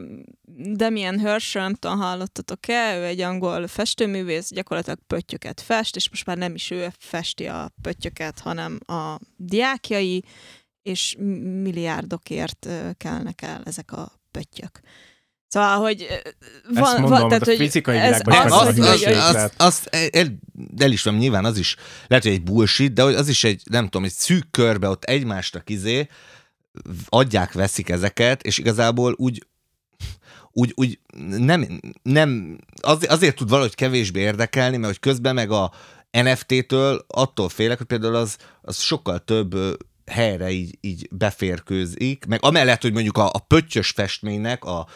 [0.73, 6.37] Damien Hirsch, nem tudom, hallottatok-e, ő egy angol festőművész, gyakorlatilag pöttyöket fest, és most már
[6.37, 10.23] nem is ő festi a pöttyöket, hanem a diákjai,
[10.83, 11.15] és
[11.63, 14.79] milliárdokért kelnek el ezek a pöttyök.
[15.47, 16.07] Szóval, hogy
[16.73, 18.99] van, mondom, van, tehát, a hogy fizikai ez világban is az, megvan hogy, a hogy,
[18.99, 19.07] különbség.
[19.07, 19.53] hogy, lehet.
[19.57, 20.39] azt, azt el,
[20.77, 21.75] elismerem, nyilván az is,
[22.07, 25.69] lehet, hogy egy bullshit, de az is egy, nem tudom, egy szűk körbe ott egymásnak
[25.69, 26.07] izé,
[27.09, 29.45] adják, veszik ezeket, és igazából úgy,
[30.51, 30.99] úgy, úgy
[31.37, 35.71] nem, nem az, azért tud valahogy kevésbé érdekelni, mert hogy közben meg a
[36.11, 39.55] NFT-től attól félek, hogy például az, az sokkal több
[40.05, 44.87] helyre így, így beférkőzik, meg amellett, hogy mondjuk a, a pöttyös festménynek a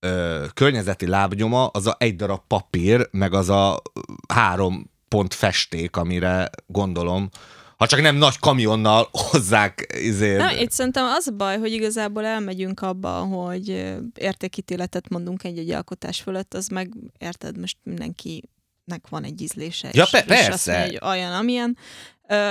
[0.00, 3.82] ö, környezeti lábnyoma, az a egy darab papír, meg az a
[4.28, 7.28] három pont festék, amire gondolom,
[7.76, 12.24] ha csak nem nagy kamionnal hozzák izé, Na, itt szerintem az a baj, hogy igazából
[12.24, 13.68] elmegyünk abba, hogy
[14.14, 19.88] értékítéletet mondunk egy-egy alkotás fölött, az meg, érted, most mindenkinek van egy ízlése.
[19.92, 20.78] Ja, és, pe- és azt persze.
[20.78, 21.76] mondja, hogy olyan, amilyen.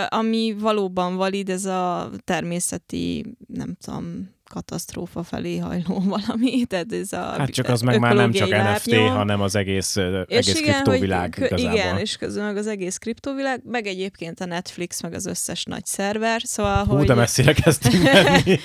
[0.09, 7.17] Ami valóban valid, ez a természeti, nem tudom, katasztrófa felé hajló valami, tehát ez a
[7.37, 9.15] Hát csak az meg már nem csak NFT, lábnyom.
[9.15, 11.73] hanem az egész, És egész igen, kriptovilág hogy, igazából.
[11.73, 15.85] Igen, és közben meg az egész kriptovilág, meg egyébként a Netflix, meg az összes nagy
[15.85, 18.59] szerver, szóval, Hú, hogy de messzire kezdtünk menni.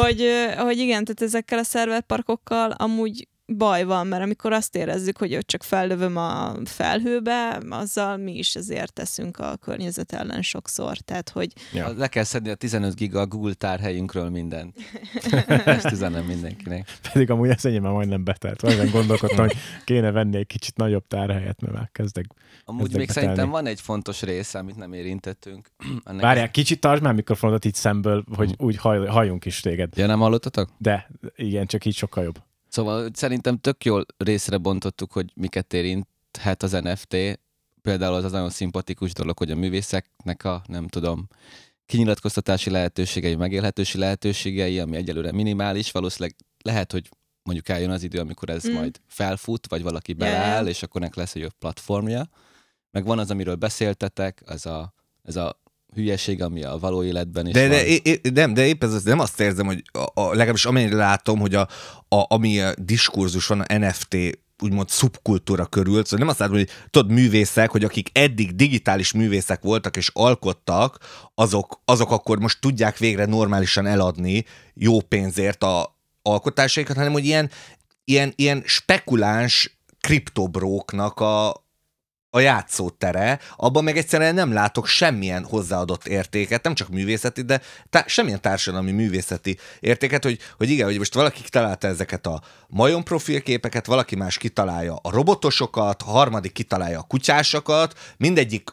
[0.00, 0.24] hogy,
[0.58, 5.62] hogy igen, tehát ezekkel a szerverparkokkal amúgy baj van, mert amikor azt érezzük, hogy csak
[5.62, 10.96] fellövöm a felhőbe, azzal mi is ezért teszünk a környezet ellen sokszor.
[10.96, 11.92] Tehát, hogy Ja.
[11.96, 14.76] Le kell szedni a 15 giga a Google tárhelyünkről mindent.
[15.64, 16.98] Ezt üzenem mindenkinek.
[17.12, 18.60] Pedig amúgy ez enyém már majdnem betelt.
[18.60, 22.24] Vajon gondolkodtam, hogy kéne venni egy kicsit nagyobb tárhelyet, mert már kezdek.
[22.64, 23.28] Amúgy Kezdek még betelni.
[23.28, 25.70] szerintem van egy fontos része, amit nem érintettünk.
[26.04, 28.64] Ennek Várjál, kicsit tartsd már mikrofonodat itt szemből, hogy Hm.
[28.64, 29.96] úgy haj, halljunk is téged.
[29.96, 30.68] Ja, nem hallottatok?
[30.78, 32.38] De igen, csak így sokkal jobb.
[32.76, 37.16] Szóval szerintem tök jól részre bontottuk, hogy miket érinthet az NFT.
[37.82, 41.28] Például az az nagyon szimpatikus dolog, hogy a művészeknek a, nem tudom,
[41.86, 47.08] kinyilatkoztatási lehetőségei, megélhetősi lehetőségei, ami egyelőre minimális, valószínűleg lehet, hogy
[47.42, 48.72] mondjuk eljön az idő, amikor ez Mm.
[48.72, 50.18] majd felfut, vagy valaki ja.
[50.18, 52.28] beleáll, és akkor nek lesz egy platformja.
[52.90, 55.62] Meg van az, amiről beszéltetek, ez a, ez a
[55.96, 57.70] hülyeség, ami a való életben is De, van.
[57.70, 61.38] de, é- nem, de épp ez nem azt érzem, hogy a, a, legalábbis amennyire látom,
[61.38, 61.68] hogy a,
[62.08, 64.16] a, ami a diskurzus van a NFT
[64.62, 69.62] úgymond szubkultúra körül, szóval nem azt látom, hogy tudod, művészek, hogy akik eddig digitális művészek
[69.62, 70.98] voltak és alkottak,
[71.34, 77.50] azok, azok akkor most tudják végre normálisan eladni jó pénzért a alkotásaikat, hanem hogy ilyen,
[78.04, 81.65] ilyen, ilyen spekuláns kriptobróknak a,
[82.30, 87.60] a játszótere, abban meg egyszerűen nem látok semmilyen hozzáadott értéket, nem csak művészeti, de
[87.90, 93.02] tá- semmilyen társadalmi művészeti értéket, hogy, hogy igen, hogy most valaki kitalálta ezeket a majom
[93.02, 98.70] profilképeket, valaki más kitalálja a robotosokat, a harmadik kitalálja a kutyásokat, mindegyik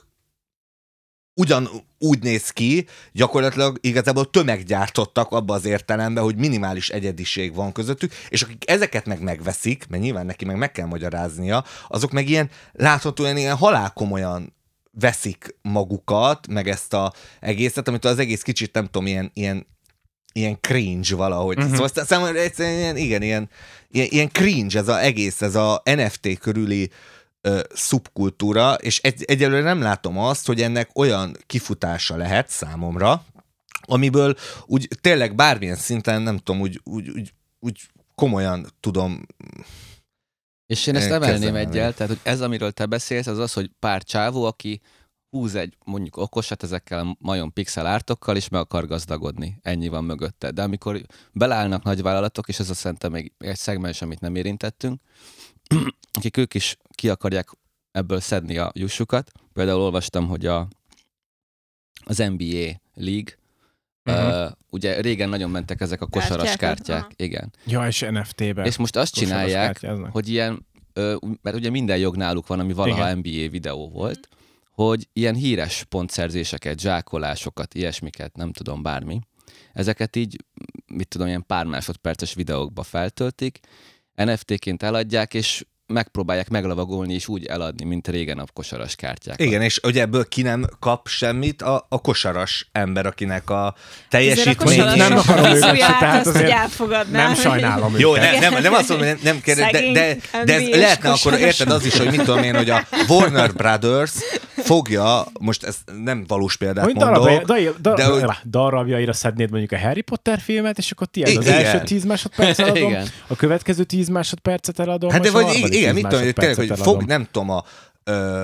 [1.34, 1.70] ugyan
[2.04, 8.42] úgy néz ki, gyakorlatilag igazából tömeggyártottak abba az értelemben, hogy minimális egyediség van közöttük, és
[8.42, 13.38] akik ezeket meg megveszik, mert nyilván neki meg meg kell magyaráznia, azok meg ilyen láthatóan
[13.38, 14.54] ilyen halálkomolyan
[14.92, 19.72] veszik magukat, meg ezt a egészet, amit az egész kicsit nem tudom, ilyen, ilyen
[20.36, 21.58] ilyen cringe valahogy.
[21.58, 21.74] Uh-huh.
[21.74, 23.50] Szóval számomra egyszerűen ilyen, igen, ilyen,
[23.90, 26.94] ilyen, ilyen cringe ez az egész, ez a NFT körüli ö,
[27.74, 33.26] szubkultúra, és egy, egyelőre nem látom azt, hogy ennek olyan kifutása lehet számomra,
[33.82, 37.82] amiből úgy tényleg bármilyen szinten, nem tudom, úgy, úgy, úgy, úgy
[38.16, 39.26] komolyan tudom
[40.66, 44.04] És én ezt emelném egyel, tehát hogy ez, amiről te beszélsz, az az, hogy pár
[44.04, 44.82] csávó, aki
[45.30, 49.58] húz egy mondjuk okosat ezekkel a majom pixel ártokkal, és meg akar gazdagodni.
[49.62, 50.52] Ennyi van mögötte.
[50.52, 51.02] De amikor
[51.32, 55.02] belállnak nagyvállalatok, és ez a szerintem még egy szegmens, amit nem érintettünk,
[56.18, 57.50] akik ők is ki akarják
[57.92, 59.32] ebből szedni a jussukat.
[59.54, 60.68] Például olvastam, hogy a,
[62.06, 63.38] az NBA League,
[64.04, 64.18] Mhm.
[64.28, 67.12] uh, ugye régen nagyon mentek ezek a kosaras Kártyák, kártyák, aha.
[67.16, 67.54] igen.
[67.66, 68.64] Ja, és NFT-be.
[68.64, 70.12] És most azt kosaras csinálják, kártyáznak.
[70.12, 73.18] hogy ilyen, ö, mert ugye minden jog náluk van, ami valaha Igen.
[73.18, 74.28] NBA videó volt,
[74.72, 79.20] hogy ilyen híres pontszerzéseket, zsákolásokat, ilyesmiket, nem tudom, bármi,
[79.74, 80.44] ezeket így,
[80.94, 83.60] mit tudom, ilyen pár másodperces videókba feltöltik,
[84.16, 89.42] NFT-ként eladják, és megpróbálják meglavagolni és úgy eladni, mint régen a kosaras kártyák.
[89.42, 93.76] Igen, és ugye ebből ki nem kap semmit a, a kosaras ember, akinek a
[94.58, 97.26] kosaras Nem akarom őket tehát azt, azért hogy elfogadná.
[97.26, 98.40] nem sajnálom Jó, őket.
[98.40, 101.40] nem, nem, nem azt mondom, hogy nem, nem kérdez, de, de, de ez lehetne akkor,
[101.40, 104.12] érted az is, hogy mit tudom én, hogy a Warner Brothers
[104.56, 109.14] fogja, most ez nem valós példát Hogy mondok, darabja, dar, dar, de hogy- dar, darabjaira
[109.14, 111.66] szednéd mondjuk a Harry Potter filmet, és akkor tiéd az Igen.
[111.66, 113.08] első 10 másodperc eladom, Igen.
[113.28, 115.46] a következő 10 másodpercet eladom, Hát de vagy
[115.92, 117.64] igen, 10 mit tudom, tényleg, hogy fog, nem tudom, a,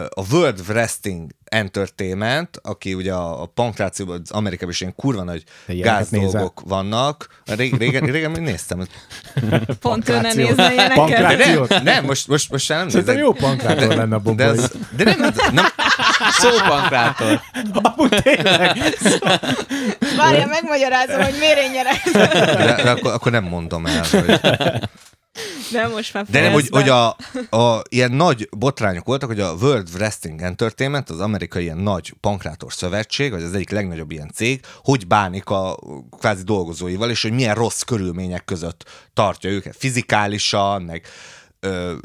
[0.10, 5.44] a World Wrestling Entertainment, aki ugye a, a pankrációban, az Amerikában is ilyen kurva nagy
[5.66, 6.30] Te ilyeneket gáz nézel?
[6.32, 7.42] dolgok vannak.
[7.46, 8.88] Régen, régen, régen még néztem.
[9.80, 11.38] Pont ő ne nézne ilyeneket.
[11.38, 13.30] De nem, nem most, most, most sem nem Szerintem nézek.
[13.30, 14.46] jó pankrátor lenne a De, bombói.
[14.46, 15.66] ez, de nem, nem,
[16.40, 17.42] Szópankrátor.
[17.82, 18.78] Amúgy tényleg.
[20.18, 22.02] Várja, megmagyarázom, hogy miért én nyerek.
[22.58, 24.04] de, de akkor, akkor nem mondom el.
[24.12, 24.40] Hogy,
[25.72, 27.08] De most már de nem, hogy, hogy a,
[27.50, 32.74] a, ilyen nagy botrányok voltak, hogy a World Wrestling Entertainment, az amerikai ilyen nagy pankrátor
[32.74, 35.80] szövetség, vagy az egyik legnagyobb ilyen cég, hogy bánik a
[36.20, 41.06] kvázi dolgozóival, és hogy milyen rossz körülmények között tartja őket fizikálisan, meg
[41.60, 41.96] ö,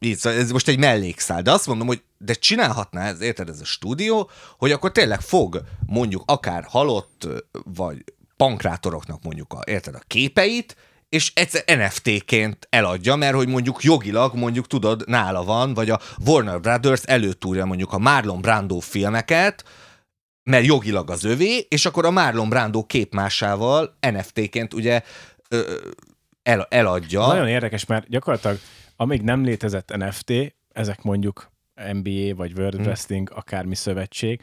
[0.00, 3.60] így, szóval ez most egy mellékszál, de azt mondom, hogy de csinálhatná ez, érted, ez
[3.60, 7.28] a stúdió, hogy akkor tényleg fog mondjuk akár halott,
[7.64, 8.04] vagy
[8.36, 10.76] pankrátoroknak mondjuk a, érted, a képeit,
[11.08, 16.60] és egyszer NFT-ként eladja, mert hogy mondjuk jogilag mondjuk tudod, nála van, vagy a Warner
[16.60, 19.64] Brothers előtúrja mondjuk a Marlon Brando filmeket,
[20.42, 25.02] mert jogilag az övé, és akkor a Marlon Brando képmásával NFT-ként ugye
[25.48, 25.78] ö,
[26.42, 27.26] el, eladja.
[27.26, 28.58] Nagyon érdekes, mert gyakorlatilag
[28.96, 30.32] amíg nem létezett NFT,
[30.72, 31.50] ezek mondjuk
[31.92, 32.84] NBA vagy World Hmm.
[32.84, 34.40] Wrestling, akármi szövetség,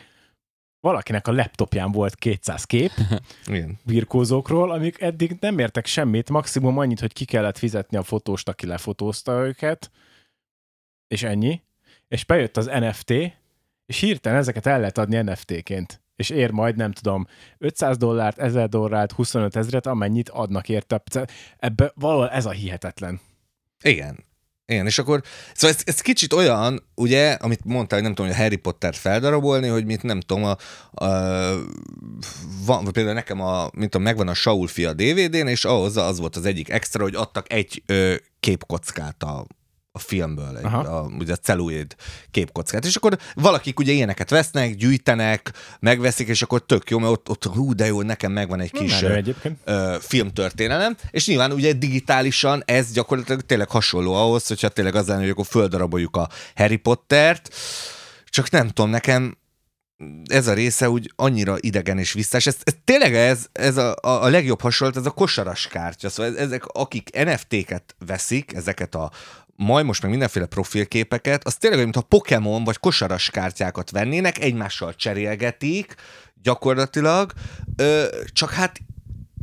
[0.83, 2.91] valakinek a laptopján volt 200 kép
[3.45, 3.79] Igen.
[3.83, 8.65] birkózókról, amik eddig nem értek semmit, maximum annyit, hogy ki kellett fizetni a fotóst, aki
[8.65, 9.91] lefotózta őket,
[11.07, 11.61] és ennyi.
[12.07, 13.09] És bejött az NFT,
[13.85, 16.01] és hirtelen ezeket el lehet adni NFT-ként.
[16.15, 21.01] És ér majd, nem tudom, 500 dollárt, 1000 dollárt, 25 ezeret, amennyit adnak érte.
[21.57, 23.19] Ebbe valahol ez a hihetetlen.
[23.83, 24.23] Igen.
[24.73, 28.39] Igen, és akkor, szóval ez, ez kicsit olyan, ugye, amit mondtál, hogy nem tudom, hogy
[28.39, 30.57] a Harry Potter feldarabolni, hogy mit nem tudom, a,
[31.05, 31.07] a,
[32.65, 36.35] van, például nekem a, mint tudom, megvan a Saul fia DVD-n, és ahhoz az volt
[36.35, 39.45] az egyik extra, hogy adtak egy ö, képkockát a,
[39.95, 41.95] a filmből, egy, a, ugye a celluloid
[42.31, 47.29] képkockát, és akkor valakik ugye ilyeneket vesznek, gyűjtenek, megveszik, és akkor tök jó, mert ott,
[47.29, 49.19] ott hú, de jó, nekem megvan egy kis ö,
[49.63, 55.21] ö, filmtörténelem, és nyilván ugye digitálisan ez gyakorlatilag tényleg hasonló ahhoz, hogyha tényleg az lenne,
[55.21, 57.55] hogy akkor földaraboljuk a Harry Pottert,
[58.25, 59.37] csak nem tudom, nekem
[60.25, 62.45] ez a része úgy annyira idegen és visszás.
[62.45, 66.09] Ez, ez tényleg ez, ez a, a, a legjobb hasonlat, ez a kosaras kártya.
[66.09, 69.11] Szóval ezek, akik NFT-ket veszik, ezeket a
[69.63, 74.39] majd most meg mindenféle profilképeket, az tényleg olyan, mint a Pokémon vagy kosaras kártyákat vennének,
[74.39, 75.95] egymással cserélgetik
[76.41, 77.31] gyakorlatilag,
[77.75, 78.79] ö, csak hát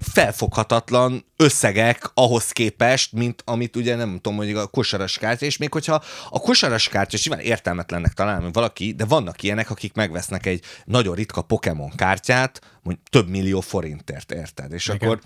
[0.00, 5.72] felfoghatatlan összegek ahhoz képest, mint amit ugye nem tudom, hogy a kosaras kártya, és még
[5.72, 11.14] hogyha a kosaras kártya simán értelmetlennek találom valaki, de vannak ilyenek, akik megvesznek egy nagyon
[11.14, 14.72] ritka Pokémon kártyát, mondjuk több millió forintért, érted?
[14.72, 14.96] És Igen.
[15.00, 15.20] akkor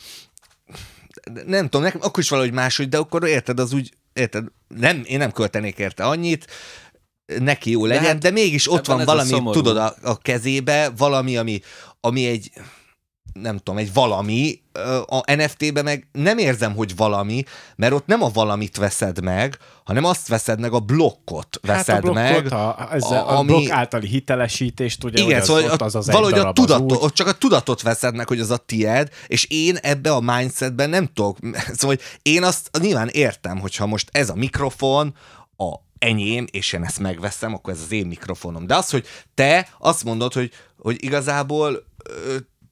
[1.47, 5.19] nem tudom, nekem akkor is valahogy máshogy, de akkor érted, az úgy, érted, nem, én
[5.19, 6.47] nem költenék érte annyit,
[7.27, 11.37] neki jó legyen, de, hát de mégis ott van valami, tudod, a, a kezébe, valami,
[11.37, 11.61] ami,
[12.01, 12.51] ami egy,
[13.35, 14.63] nem tudom, egy valami,
[15.07, 17.45] a NFT-be meg nem érzem, hogy valami,
[17.77, 22.05] mert ott nem a valamit veszed meg, hanem azt veszed meg, a blokkot veszed hát
[22.05, 22.53] a blokkot, meg.
[22.53, 25.95] a, ezzel, a- a, ami- blokk általi hitelesítést, ugye, Igen, az, szóval ott a, az
[25.95, 27.05] az valahogy a darab, az tudatot, úgy.
[27.05, 30.91] ott csak a tudatot veszed meg, hogy az a tied, és én ebbe a mindsetben
[30.91, 31.39] nem tudok,
[31.79, 35.15] szóval hogy én azt nyilván értem, hogyha most ez a mikrofon,
[35.57, 38.67] a enyém, és én ezt megveszem, akkor ez az én mikrofonom.
[38.67, 41.85] De az, hogy te azt mondod, hogy, hogy igazából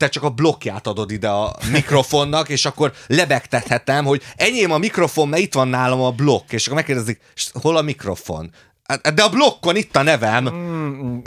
[0.02, 5.28] te csak a blokkját adod ide a mikrofonnak, és akkor lebegtethetem, hogy enyém a mikrofon,
[5.28, 8.50] mert itt van nálam a blokk, és akkor megkérdezik, "És hol a mikrofon?
[9.02, 10.48] Hát, de a blokkon itt a nevem.
[10.54, 11.18] Mm,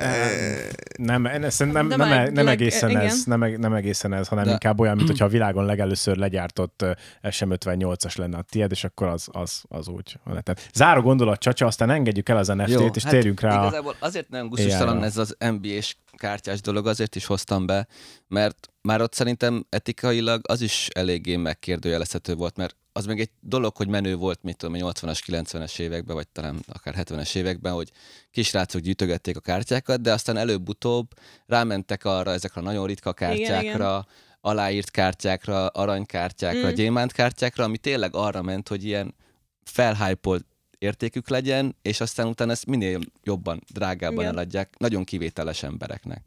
[0.97, 3.01] nem, ez nem, De nem, már nem, leg- egészen igen.
[3.01, 6.81] ez, nem, nem egészen ez, hanem De- inkább olyan, mint hogyha a világon legelőször legyártott
[6.81, 6.91] ö,
[7.21, 10.43] SM58-as lenne a tiéd, és akkor az, az, az úgy van.
[10.43, 13.61] Tehát záró gondolat, Csacsa, aztán engedjük el az NFT-t, és hát térjünk rá a...
[13.61, 15.05] Igazából azért nem gusztustalan AI-ra.
[15.05, 17.87] ez az NBA-s kártyás dolog, azért is hoztam be,
[18.27, 23.75] mert már ott szerintem etikailag az is eléggé megkérdőjelezhető volt, mert az meg egy dolog,
[23.75, 27.91] hogy menő volt, mit tudom, én, 80-as, 90-es években, vagy talán akár 70-es években, hogy
[28.31, 31.07] kisrácok gyűjtögették a kártyákat, de aztán előbb-utóbb
[31.45, 34.05] rámentek arra ezekre a nagyon ritka kártyákra, igen.
[34.41, 36.73] aláírt kártyákra, aranykártyákra, Mm.
[36.73, 39.15] gyémántkártyákra, ami tényleg arra ment, hogy ilyen
[39.63, 40.45] felhypolt
[40.77, 44.33] értékük legyen, és aztán utána ezt minél jobban, drágábban Igen.
[44.33, 46.23] eladják nagyon kivételes embereknek.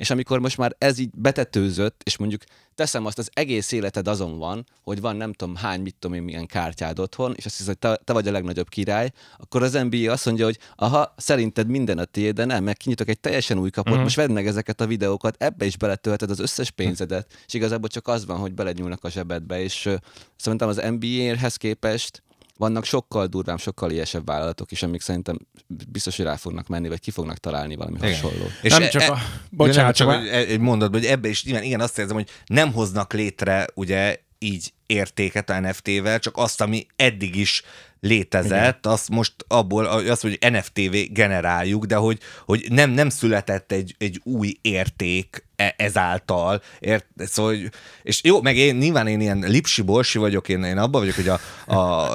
[0.00, 2.42] És amikor most már ez így betetőzött, és mondjuk
[2.74, 6.22] teszem azt, az egész életed azon van, hogy van nem tudom hány, mit tudom én,
[6.22, 9.72] milyen kártyád otthon, és azt hiszed, hogy te, te vagy a legnagyobb király, akkor az
[9.72, 13.58] NBA azt mondja, hogy aha, szerinted minden a tiéd, de nem, meg kinyitok egy teljesen
[13.58, 13.88] új Mhm.
[13.88, 14.02] uh-huh.
[14.02, 18.08] most vedd meg ezeket a videókat, ebbe is beletölted az összes pénzedet, és igazából csak
[18.08, 19.94] az van, hogy belegyúlnak a zsebedbe, és ö,
[20.36, 22.22] szerintem az NBA-hez képest
[22.60, 27.00] vannak sokkal durvább, sokkal ilyesebb vállalatok is, amik szerintem biztos, hogy rá fognak menni, vagy
[27.00, 28.12] ki fognak találni valami Igen.
[28.12, 28.44] hasonló.
[28.62, 29.18] És nem e- csak a...
[29.50, 32.72] Bocsánat, nem, csak e- egy mondatban, hogy ebbe is igen, igen, azt érzem, hogy nem
[32.72, 37.62] hoznak létre ugye így értéket a NFT-vel, csak azt, ami eddig is
[38.00, 38.92] létezett, igen.
[38.92, 44.20] azt most abból, azt, hogy NFT-vé generáljuk, de hogy, hogy nem, nem született egy, egy
[44.24, 47.56] új érték e- ezáltal, ért, szóval,
[48.02, 51.28] és jó, meg én, nyilván én ilyen lipsi bolsi vagyok, én, én abban vagyok, hogy
[51.28, 51.40] a,
[51.76, 52.10] a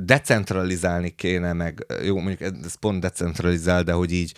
[0.00, 4.34] decentralizálni kéne, meg jó, mondjuk ez pont decentralizál, de hogy így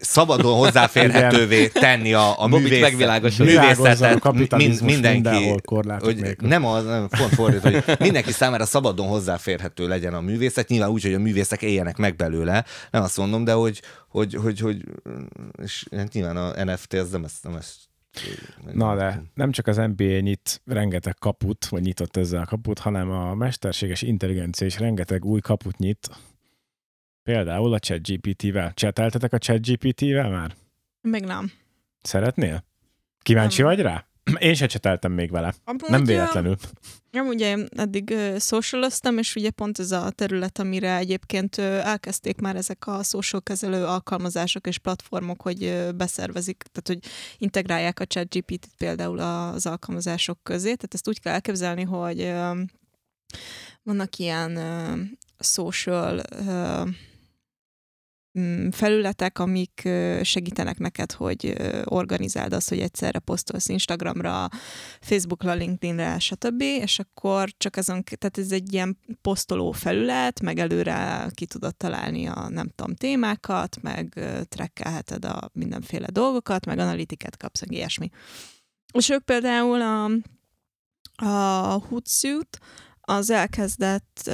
[0.00, 5.54] szabadon hozzáférhetővé tenni a, a művészet, művészetet, mind, mindenki,
[6.02, 10.90] hogy nem az, nem, pont fordít, hogy mindenki számára szabadon hozzáférhető legyen a művészet, nyilván
[10.90, 14.84] úgy, hogy a művészek éljenek meg belőle, nem azt mondom, de hogy, hogy, hogy, hogy
[15.62, 17.76] és hát nyilván a NFT az nem ezt, nem ezt
[18.72, 23.10] Na de nem csak az NBA nyit rengeteg kaput, vagy nyitott ezzel a kaput, hanem
[23.10, 26.08] a mesterséges intelligencia is rengeteg új kaput nyit.
[27.30, 28.72] Például a ChatGPT-vel.
[28.74, 30.56] Cseteltetek a ChatGPT-vel már?
[31.00, 31.52] Még nem.
[32.02, 32.64] Szeretnél?
[33.22, 33.70] Kíváncsi Nem.
[33.70, 34.06] vagy rá?
[34.48, 35.54] Én se cseteltem még vele.
[35.64, 36.56] Amúgy, Nem véletlenül.
[37.10, 42.40] Nem, ugye eddig uh, socialoztam, és ugye pont ez a terület, amire egyébként uh, elkezdték
[42.40, 48.06] már ezek a social kezelő alkalmazások és platformok, hogy uh, beszervezik, tehát hogy integrálják a
[48.06, 50.74] ChatGPT-t például az alkalmazások közé.
[50.74, 52.58] Tehát ezt úgy kell elképzelni, hogy uh,
[53.82, 54.98] vannak ilyen uh,
[55.38, 56.88] social uh,
[58.70, 59.88] felületek, amik
[60.22, 61.54] segítenek neked, hogy
[61.84, 64.48] organizáld azt, hogy egyszerre posztolsz Instagramra,
[65.00, 66.60] Facebookra, LinkedInre, stb.
[66.60, 72.26] És akkor csak azon, tehát ez egy ilyen posztoló felület, meg előre ki tudod találni
[72.26, 78.10] a nem tudom témákat, meg trekkelheted a mindenféle dolgokat, meg analitiket kapsz, meg ilyesmi.
[78.92, 80.04] És ők például a,
[81.26, 82.58] a Hootsuite,
[83.10, 84.28] az elkezdett,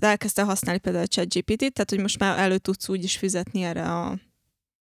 [0.00, 3.92] elkezdte használni például a ChatGPT-t, tehát hogy most már elő tudsz úgy is fizetni erre
[3.92, 4.18] a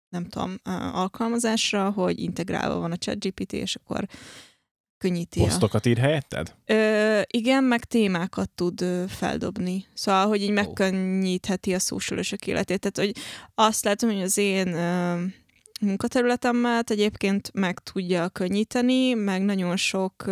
[0.10, 4.08] nem tudom, a alkalmazásra, hogy integrálva van a ChatGPT, és akkor
[4.98, 5.44] könnyíti a...
[5.44, 6.56] Posztokat ír helyetted?
[6.66, 9.86] Ö, igen, meg témákat tud feldobni.
[9.94, 12.80] Szóval, hogy így megkönnyítheti a socialosok életét.
[12.80, 13.24] Tehát, hogy
[13.56, 14.76] azt látom, hogy az én
[15.82, 20.26] ö, munkaterületemet egyébként meg tudja könnyíteni, meg nagyon sok,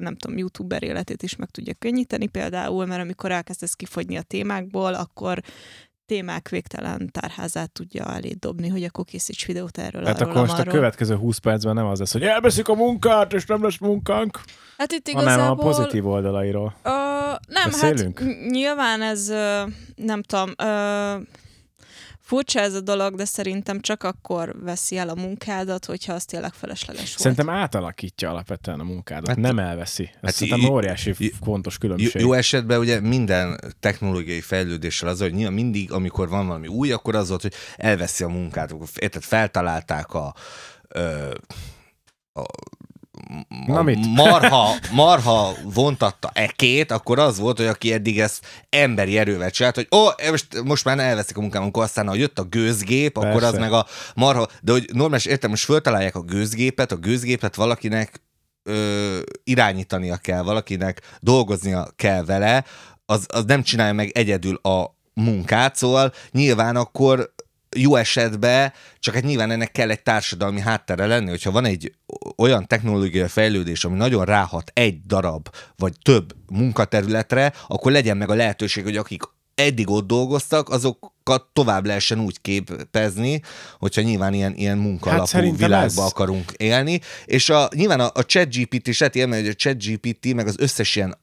[0.00, 4.94] nem tudom, youtuber életét is meg tudja könnyíteni például, mert amikor elkezdesz kifogyni a témákból,
[4.94, 5.40] akkor
[6.06, 10.52] témák végtelen tárházát tudja elé dobni, hogy akkor készíts videót erről, Tehát arról, akkor most
[10.52, 10.74] a amarról.
[10.74, 14.40] következő 20 percben nem az lesz, hogy elveszik a munkát, és nem lesz munkánk,
[14.76, 15.64] Hát itt hanem a igazából...
[15.64, 16.74] pozitív oldalairól.
[16.82, 16.90] Ö,
[17.48, 18.18] nem, Beszélünk?
[18.18, 19.28] hát ny- nyilván ez,
[19.96, 21.14] nem tudom, ö,
[22.28, 26.52] furcsa ez a dolog, de szerintem csak akkor veszi el a munkádat, hogyha az tényleg
[26.52, 27.18] felesleges volt.
[27.20, 30.02] Szerintem átalakítja alapvetően a munkádat, Hát- nem elveszi.
[30.02, 32.20] Ez hát szerintem i- óriási i- fontos Jó, különbség.
[32.20, 37.14] jó esetben ugye minden technológiai fejlődéssel az, hogy nyilván mindig, amikor van valami új, akkor
[37.14, 38.74] az volt, hogy elveszi a munkát.
[39.00, 40.34] Érted, feltalálták a,
[40.88, 41.34] ö,
[42.32, 42.44] a
[43.66, 44.06] Na mit?
[44.06, 49.88] marha, marha vontatta ekét, akkor az volt, hogy aki eddig ezt emberi erővel csinált, hogy
[49.90, 53.46] ó, most, most már elveszik a munkám, akkor aztán, ha jött a gőzgép, akkor Persze.
[53.46, 58.22] az meg a marha, de hogy normális értem, most föltalálják a gőzgépet, a gőzgépet valakinek
[58.62, 62.64] ö, irányítania kell, valakinek dolgoznia kell vele,
[63.06, 67.32] az, az nem csinálja meg egyedül a munkát, szóval nyilván akkor
[67.80, 71.92] jó esetben, csak hát nyilván ennek kell egy társadalmi háttere lenni, hogyha van egy
[72.36, 78.34] olyan technológiai fejlődés, ami nagyon ráhat egy darab, vagy több munkaterületre, akkor legyen meg a
[78.34, 79.22] lehetőség, hogy akik
[79.58, 83.40] eddig ott dolgoztak, azokat tovább lehessen úgy képezni,
[83.78, 86.10] hogyha nyilván ilyen, ilyen munkalapú hát világba ez...
[86.10, 87.00] akarunk élni.
[87.24, 91.16] És a, nyilván a, a ChatGPT is lehet hogy a ChatGPT meg az összes ilyen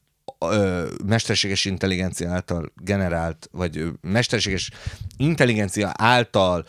[0.52, 4.72] ö, mesterséges intelligencia által generált, vagy ö, mesterséges
[5.18, 6.66] intelligencia által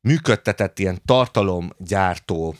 [0.00, 2.54] működtetett ilyen tartalomgyártó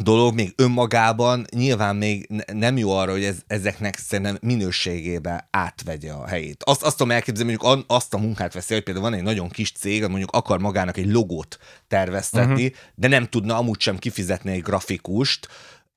[0.00, 6.26] dolog még önmagában nyilván még nem jó arra, hogy ez, ezeknek szerintem minőségébe átvegye a
[6.26, 6.62] helyét.
[6.62, 9.72] Azt, azt tudom elképzelni, mondjuk azt a munkát veszi, hogy például van egy nagyon kis
[9.72, 12.78] cég, mondjuk akar magának egy logót terveztetni, uh-huh.
[12.94, 15.48] de nem tudna amúgy sem kifizetni egy grafikust,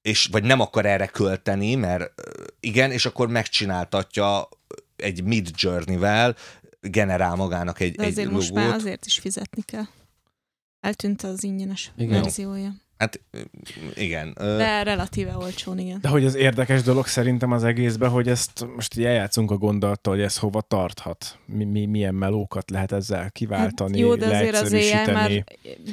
[0.05, 2.13] és vagy nem akar erre költeni, mert
[2.59, 4.49] igen, és akkor megcsináltatja
[4.95, 6.35] egy mid journey-vel,
[6.81, 8.41] generál magának egy, de egy azért logót.
[8.41, 9.85] most már azért is fizetni kell.
[10.79, 12.21] Eltűnt az ingyenes igen.
[12.21, 12.73] verziója.
[12.97, 13.19] Hát
[13.93, 14.33] igen.
[14.37, 15.99] De relatíve olcsón, igen.
[16.01, 20.13] De hogy az érdekes dolog szerintem az egészben, hogy ezt most így eljátszunk a gondolattal,
[20.13, 21.39] hogy ez hova tarthat.
[21.45, 24.71] Mi, mi, milyen melókat lehet ezzel kiváltani, hát jó, de azért az
[25.13, 25.29] már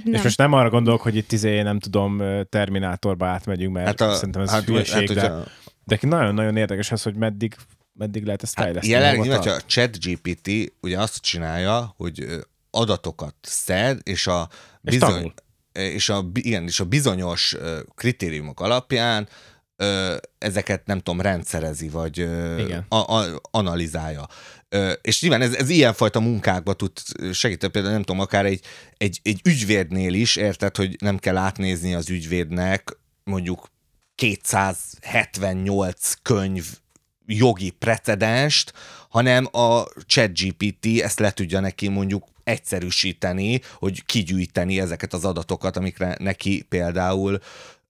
[0.05, 0.15] nem.
[0.15, 4.15] És most nem arra gondolok, hogy itt izé, nem tudom, Terminátorba átmegyünk, mert hát a,
[4.15, 5.45] szerintem ez hát, hülyeség, hát, de, a...
[5.85, 7.55] de nagyon-nagyon érdekes az, hogy meddig,
[7.93, 9.03] meddig lehet ezt hát fejleszteni.
[9.03, 12.27] Hát, jelenleg, a ChatGPT ugye azt csinálja, hogy
[12.71, 14.49] adatokat szed, és a
[14.81, 15.33] bizony, és
[15.73, 17.57] és a, igen, és a bizonyos
[17.95, 19.29] kritériumok alapján
[20.39, 22.19] ezeket nem tudom, rendszerezi, vagy
[22.59, 22.85] igen.
[22.89, 24.29] A, a, analizálja.
[25.01, 26.93] És nyilván ez, ez ilyenfajta munkákba tud
[27.33, 28.61] segíteni, például nem tudom, akár egy,
[28.97, 33.71] egy, egy ügyvédnél is, érted, hogy nem kell átnézni az ügyvédnek mondjuk
[34.15, 36.67] 278 könyv
[37.27, 38.73] jogi precedenst,
[39.09, 46.17] hanem a ChatGPT ezt le tudja neki mondjuk egyszerűsíteni, hogy kigyűjteni ezeket az adatokat, amikre
[46.19, 47.41] neki például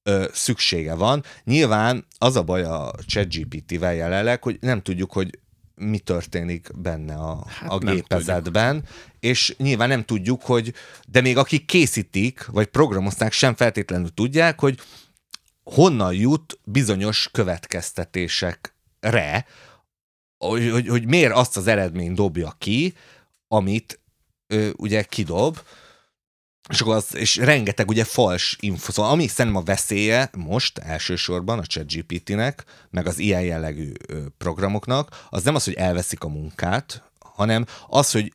[0.02, 1.24] ö, szüksége van.
[1.44, 5.38] Nyilván az a baj a ChatGPT-vel jelenleg, hogy nem tudjuk, hogy
[5.74, 8.92] mi történik benne a, hát a gépezetben, tudjuk.
[9.20, 10.74] és nyilván nem tudjuk, hogy,
[11.08, 14.78] de még akik készítik, vagy programozták, sem feltétlenül tudják, hogy
[15.64, 19.46] honnan jut bizonyos következtetésekre,
[20.38, 22.94] hogy, hogy, hogy miért azt az eredményt dobja ki,
[23.48, 24.00] amit
[24.52, 25.58] ö, ugye kidob,
[26.68, 31.58] és akkor az, és rengeteg ugye fals info, szóval ami szerintem a veszélye most elsősorban
[31.58, 33.92] a ChatGPT-nek, meg az ilyen jellegű
[34.38, 38.32] programoknak, az nem az, hogy elveszik a munkát, hanem az, hogy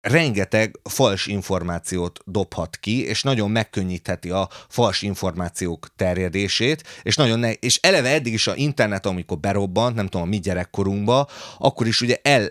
[0.00, 7.52] rengeteg fals információt dobhat ki, és nagyon megkönnyítheti a fals információk terjedését, és nagyon ne,
[7.52, 11.28] és eleve eddig is a internet, amikor berobbant, nem tudom, a mi gyerekkorunkba,
[11.58, 12.48] akkor is ugye el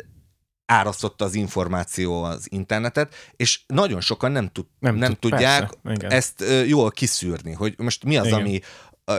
[0.66, 6.08] árasztotta az információ az internetet, és nagyon sokan nem, tud, nem, nem tud, tudják persze,
[6.08, 8.40] ezt jól kiszűrni, hogy most mi az, igen.
[8.40, 8.62] ami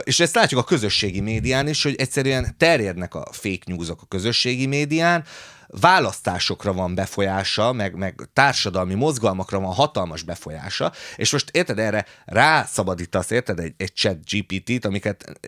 [0.03, 4.65] és ezt látjuk a közösségi médián is, hogy egyszerűen terjednek a fake newsok a közösségi
[4.65, 5.23] médián,
[5.67, 13.29] választásokra van befolyása, meg, meg társadalmi mozgalmakra van hatalmas befolyása, és most érted, erre rászabadítasz,
[13.29, 15.39] érted, egy, egy chat GPT-t, amiket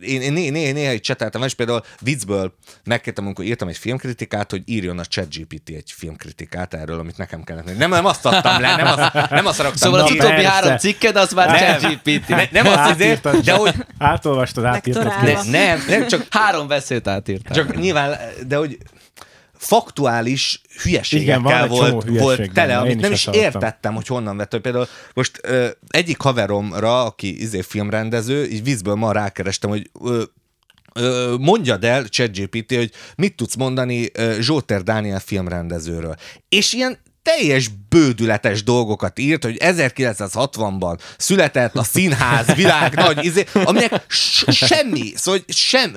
[0.00, 2.54] én, én né, né, néha egy cseteltem, és például viccből
[2.84, 7.78] megkértem, amikor írtam egy filmkritikát, hogy írjon a ChatGPT egy filmkritikát erről, amit nekem kellett.
[7.78, 9.76] Nem, nem azt adtam le, nem azt, nem azt raktam.
[9.76, 12.28] Szóval az utóbbi három cikked, az már ChatGPT.
[12.28, 13.74] Ne, nem azt azért, de hogy...
[13.98, 15.04] Átolvastad, átírtad.
[15.22, 16.26] Ne, nem, nem, csak...
[16.30, 17.54] Három veszőt átírtál.
[17.56, 18.78] Csak nyilván, de hogy
[19.58, 24.58] faktuális hülyeségekkel Igen, volt, volt tele, amit nem is, is értettem, hogy honnan vett.
[24.58, 30.22] Például most ö, egyik haveromra, aki izé filmrendező, így vízből ma rákerestem, hogy ö,
[31.38, 36.14] mondjad el, ChatGPT, hogy mit tudsz mondani Zsóter Dániel filmrendezőről.
[36.48, 44.04] És ilyen teljes bődületes dolgokat írt, hogy 1960-ban született a színház világ nagy izé, aminek
[44.48, 45.96] semmi, szóval sem,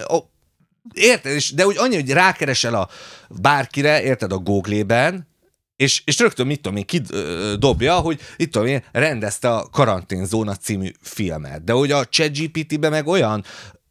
[0.94, 1.42] Érted?
[1.56, 2.90] De úgy annyi, hogy rákeresel a
[3.30, 5.28] bárkire, érted, a Google-ben,
[5.76, 10.92] és, és rögtön, mit tudom én, kidobja, hogy itt tudom én, rendezte a Karanténzóna című
[11.02, 11.64] filmet.
[11.64, 13.44] De hogy a ChatGPT-be meg olyan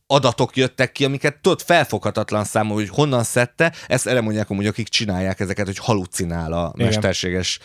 [0.06, 4.88] adatok jöttek ki, amiket tudod felfoghatatlan számú, hogy honnan szedte, ezt erre mondják hogy akik
[4.88, 6.86] csinálják ezeket, hogy halucinál a Igen.
[6.86, 7.58] mesterséges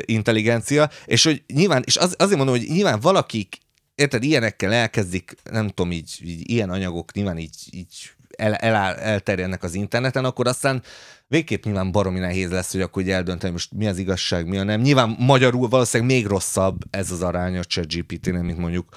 [0.00, 3.58] intelligencia, és hogy nyilván, és az, azért mondom, hogy nyilván valakik,
[3.94, 9.62] érted, ilyenekkel elkezdik, nem tudom, így, így ilyen anyagok nyilván így, így el, el, elterjednek
[9.62, 10.82] az interneten, akkor aztán
[11.26, 14.80] végképp nyilván baromi nehéz lesz, hogy akkor eldönteni, most mi az igazság, mi a nem.
[14.80, 18.88] Nyilván magyarul valószínűleg még rosszabb ez az arány a ChatGPT-nél, mint mondjuk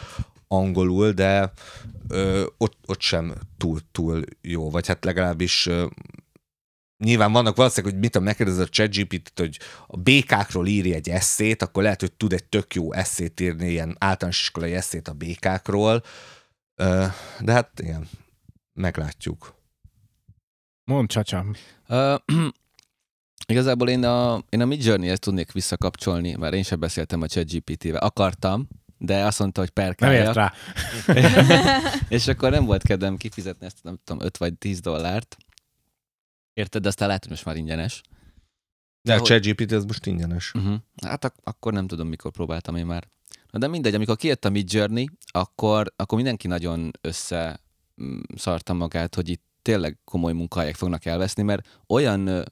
[0.47, 1.53] angolul, de
[2.07, 5.85] ö, ott, ott sem túl, túl jó, vagy hát legalábbis ö,
[6.97, 11.61] nyilván vannak valószínűleg, hogy mit tudom, megkérdez a ChatGPT-t, hogy a békákról írja egy eszét,
[11.61, 16.03] akkor lehet, hogy tud egy tök jó eszét írni, ilyen általános iskolai eszét a békákról,
[17.39, 18.07] de hát igen,
[18.73, 19.55] meglátjuk.
[20.83, 21.53] Mondd, csacsam.
[21.87, 22.15] Uh,
[23.47, 28.01] igazából én a, én a Mid journey tudnék visszakapcsolni, mert én sem beszéltem a ChatGPT-vel.
[28.01, 28.67] Akartam,
[28.97, 30.25] de azt mondta, hogy Nem perkáljak.
[30.25, 30.53] ért rá.
[32.09, 35.37] és akkor nem volt kedvem kifizetni ezt, nem tudom, 5 vagy 10 dollárt.
[36.53, 36.81] Érted?
[36.81, 38.01] De aztán lehet, hogy most már ingyenes.
[39.01, 40.53] De a hogy- ChatGPT ez most ingyenes.
[40.53, 40.75] Uh-huh.
[41.05, 43.07] Hát ak- akkor nem tudom, mikor próbáltam én már.
[43.51, 47.59] Na de mindegy, amikor kijött a Mid Journey, akkor, akkor mindenki nagyon össze
[48.35, 52.45] szarta magát, hogy itt tényleg komoly munkahelyek fognak elveszni, mert olyan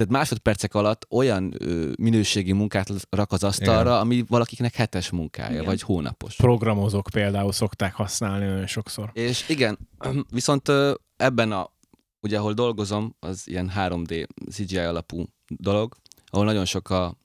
[0.00, 4.00] tehát másodpercek alatt olyan ö, minőségi munkát rak az asztalra, Igen.
[4.00, 5.64] ami valakiknek hetes munkája, Igen.
[5.64, 6.36] vagy hónapos.
[6.36, 9.10] Programozók például szokták használni nagyon sokszor.
[9.12, 9.78] És igen,
[10.30, 11.72] viszont ö, ebben a,
[12.20, 17.16] ugye ahol dolgozom, az ilyen 3D CGI alapú dolog, ahol nagyon sok a,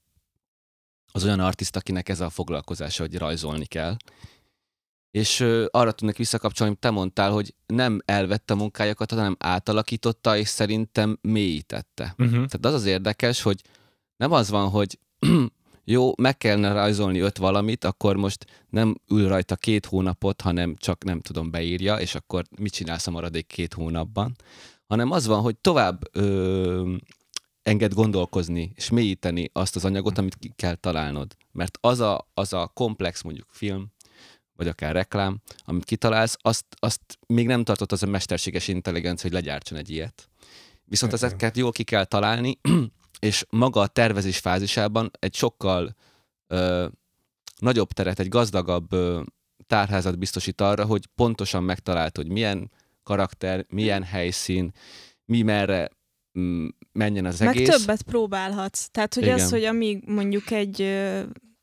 [1.11, 3.95] az olyan artist, akinek ez a foglalkozása, hogy rajzolni kell.
[5.16, 5.39] És
[5.72, 11.18] arra tudnék visszakapcsolni, amit te mondtál, hogy nem elvette a munkájukat, hanem átalakította, és szerintem
[11.22, 12.16] mélyítette.
[12.18, 12.34] Uh-huh.
[12.34, 13.61] Tehát az az érdekes, hogy
[14.18, 14.99] nem az van, hogy
[15.95, 21.03] jó, meg kellene rajzolni öt valamit, akkor most nem ül rajta két hónapot, hanem csak
[21.03, 24.36] nem tudom, beírja, és akkor mit csinálsz a maradék két hónapban,
[24.88, 26.95] hanem az van, hogy tovább ö,
[27.63, 31.36] enged gondolkozni, és mélyíteni azt az anyagot, amit ki kell találnod.
[31.51, 33.93] Mert az a, az a komplex mondjuk film,
[34.56, 39.39] vagy akár reklám, amit kitalálsz, azt, azt még nem tartott az a mesterséges intelligencia, hogy
[39.39, 40.30] legyártson egy ilyet.
[40.86, 41.26] Viszont Igen.
[41.26, 42.60] ezeket jól ki kell találni,
[43.20, 45.95] és maga a tervezés fázisában egy sokkal
[46.47, 46.88] ö,
[47.58, 49.22] nagyobb teret, egy gazdagabb ö,
[49.68, 52.72] tárházat biztosít arra, hogy pontosan megtalált, hogy milyen
[53.03, 54.72] karakter, milyen helyszín,
[55.26, 55.89] mi merre
[56.39, 57.78] mm, menjen az Meg egész.
[57.78, 58.88] többet próbálhatsz.
[58.91, 59.36] Tehát, hogy Igen.
[59.39, 60.78] az, hogy amíg mondjuk egy,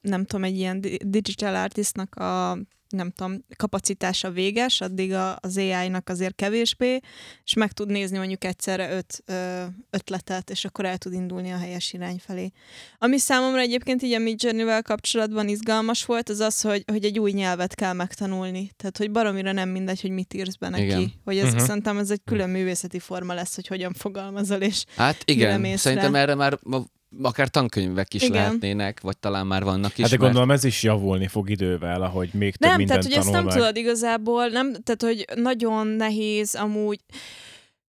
[0.01, 2.59] nem tudom, egy ilyen di- digital artistnak a
[2.93, 6.99] nem tudom, kapacitása véges, addig a, az AI-nak azért kevésbé,
[7.45, 11.57] és meg tud nézni mondjuk egyszerre öt ö, ötletet, és akkor el tud indulni a
[11.59, 12.51] helyes irány felé.
[12.99, 17.33] Ami számomra egyébként így a Midjourney-vel kapcsolatban izgalmas volt, az az, hogy, hogy egy új
[17.33, 18.71] nyelvet kell megtanulni.
[18.77, 20.83] Tehát, hogy baromira nem mindegy, hogy mit írsz be neki.
[20.83, 21.13] Igen.
[21.25, 21.53] Hogy ez Mhm.
[21.53, 21.67] uh-huh.
[21.67, 26.21] szerintem ez egy külön művészeti forma lesz, hogy hogyan fogalmazol, és Hát igen, szerintem rá?
[26.21, 26.85] erre már ma-
[27.23, 28.35] akár tankönyvek is Igen.
[28.37, 30.01] lehetnének, vagy talán már vannak is.
[30.01, 33.05] Hát de mert- gondolom ez is javulni fog idővel, ahogy még több Nem, mindent tehát
[33.05, 33.57] hogy ezt tanul nem meg.
[33.57, 37.01] tudod igazából, nem, tehát hogy nagyon nehéz amúgy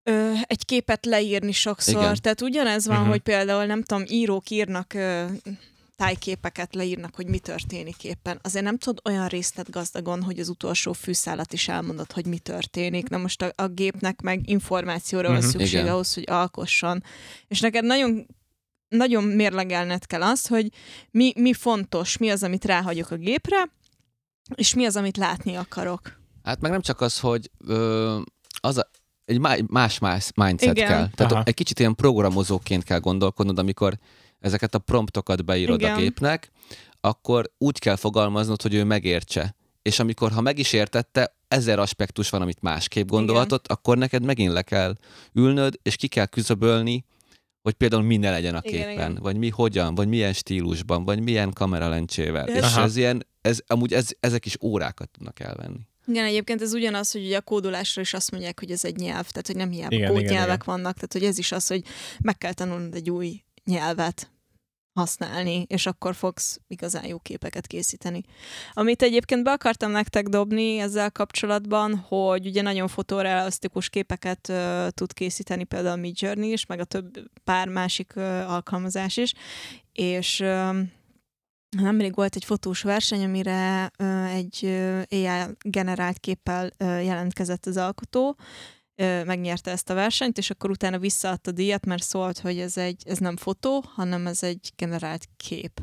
[0.04, 2.02] ö, egy képet leírni sokszor.
[2.02, 2.16] Igen.
[2.22, 3.04] Tehát ugyanez van, Mhm.
[3.06, 3.16] uh-huh.
[3.16, 5.26] hogy például nem tudom, írók írnak ö,
[5.96, 8.40] tájképeket, leírnak, hogy mi történik éppen.
[8.44, 13.10] Azért nem tudod olyan részletgazdagon, hogy az utolsó fűszálat is elmondod, hogy mi történik.
[13.10, 15.46] Na most a, a gépnek meg információra van Mhm.
[15.48, 15.88] szükség Igen.
[15.88, 17.04] ahhoz, hogy alkosson.
[17.48, 18.26] És neked nagyon
[18.88, 20.70] nagyon mérlegelned kell azt, hogy
[21.12, 23.70] mi, mi fontos, mi az, amit ráhagyok a gépre,
[24.56, 26.20] és mi az, amit látni akarok.
[26.44, 28.20] Hát meg nem csak az, hogy ö,
[28.60, 28.90] az a,
[29.26, 30.88] egy má- más-más mindset Igen.
[30.88, 31.10] kell.
[31.16, 31.44] Tehát Aha.
[31.46, 33.98] egy kicsit ilyen programozóként kell gondolkodnod, amikor
[34.40, 35.96] ezeket a promptokat beírod Igen.
[35.96, 36.52] a gépnek,
[37.02, 39.56] akkor úgy kell fogalmaznod, hogy ő megértse.
[39.82, 44.52] És amikor, ha meg is értette, ezer aspektus van, amit másképp gondolhatott, akkor neked megint
[44.52, 44.96] le kell
[45.34, 47.06] ülnöd, és ki kell küzöbölni,
[47.66, 49.18] hogy például mi ne legyen a Igen, képen, igen.
[49.22, 52.48] vagy mi hogyan, vagy milyen stílusban, vagy milyen kameralencsével.
[52.48, 52.82] És Aha.
[52.82, 55.80] ez ilyen, ez, amúgy ez, ezek is órákat tudnak elvenni.
[56.08, 59.28] Igen, egyébként ez ugyanaz, hogy ugye a kódolásra is azt mondják, hogy ez egy nyelv,
[59.30, 60.76] tehát hogy nem hiába Igen, igen, igen, kódnyelvek igen.
[60.76, 61.84] vannak, tehát hogy ez is az, hogy
[62.22, 64.30] meg kell tanulnod egy új nyelvet
[64.96, 68.24] használni, és akkor fogsz igazán jó képeket készíteni.
[68.74, 75.14] Amit egyébként be akartam nektek dobni ezzel kapcsolatban, hogy ugye nagyon fotorealisztikus képeket uh, tud
[75.14, 79.34] készíteni például a Midjourney is, meg a több pár másik uh, alkalmazás is,
[79.92, 80.78] és uh,
[81.82, 87.78] Nemrég volt egy fotós verseny, amire ö, egy ö, AI generált képpel ö, jelentkezett az
[87.78, 88.42] alkotó, ö,
[89.26, 93.04] megnyerte ezt a versenyt, és akkor utána visszaadta a díjat, mert szólt, hogy ez, egy,
[93.06, 95.82] ez nem fotó, hanem ez egy generált kép.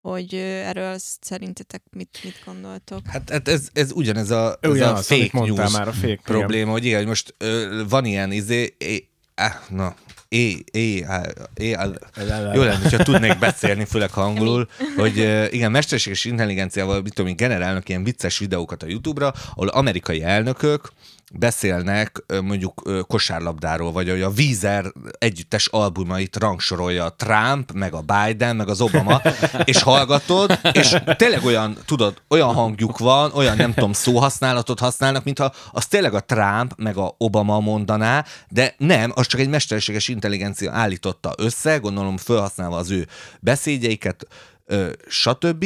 [0.00, 3.06] Hogy erről szerintetek mit, mit gondoltok?
[3.06, 6.06] Hát, hát ez, ez ugyanez a, ez Ugyanaz, a amit fake news már, a fake
[6.06, 6.22] igen.
[6.22, 9.94] probléma, hogy igen, hogy most ö, van ilyen izé, é, á, na,
[10.28, 11.22] é, é, á,
[11.54, 11.90] é, á,
[12.54, 15.16] jó lenne, ha tudnék beszélni, főleg angolul, hogy
[15.50, 20.92] igen, mesterséges intelligenciával, mit tudom én, generálnak ilyen vicces videókat a YouTube-ra, ahol amerikai elnökök
[21.32, 28.56] beszélnek mondjuk kosárlabdáról, vagy hogy a Weezer együttes albumait rangsorolja a Trump, meg a Biden,
[28.56, 29.20] meg az Obama,
[29.64, 35.52] és hallgatod, és tényleg olyan, tudod, olyan hangjuk van, olyan nem tudom, szóhasználatot használnak, mintha
[35.72, 40.72] az tényleg a Trump, meg a Obama mondaná, de nem, az csak egy mesterséges intelligencia
[40.72, 43.06] állította össze, gondolom felhasználva az ő
[43.40, 44.26] beszédjeiket,
[45.08, 45.64] stb.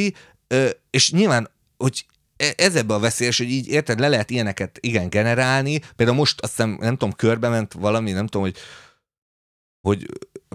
[0.89, 2.05] És nyilván, hogy
[2.55, 5.81] ez ebbe a veszélyes, hogy így érted, le lehet ilyeneket igen generálni.
[5.95, 8.57] Például most azt hiszem, nem tudom, körbe ment valami, nem tudom, hogy
[9.87, 10.05] hogy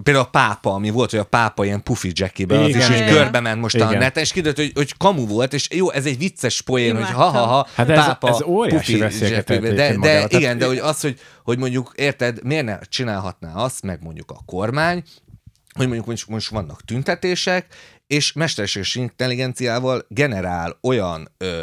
[0.03, 3.39] például a pápa, ami volt, hogy a pápa ilyen pufi jackibe, az is, hogy körbe
[3.39, 3.97] ment most a Igen.
[3.97, 7.67] neten, és kiderült, hogy, hogy kamu volt, és jó, ez egy vicces poén, hogy ha-ha-ha,
[7.75, 11.57] Hát ez- pápa, ez óriási pufi rejt de, de igen, de hogy az, hogy, hogy
[11.57, 15.03] mondjuk, érted, miért ne csinálhatná azt, meg mondjuk a kormány,
[15.75, 17.65] hogy mondjuk most, most vannak tüntetések,
[18.07, 21.61] és mesterséges intelligenciával generál olyan ö,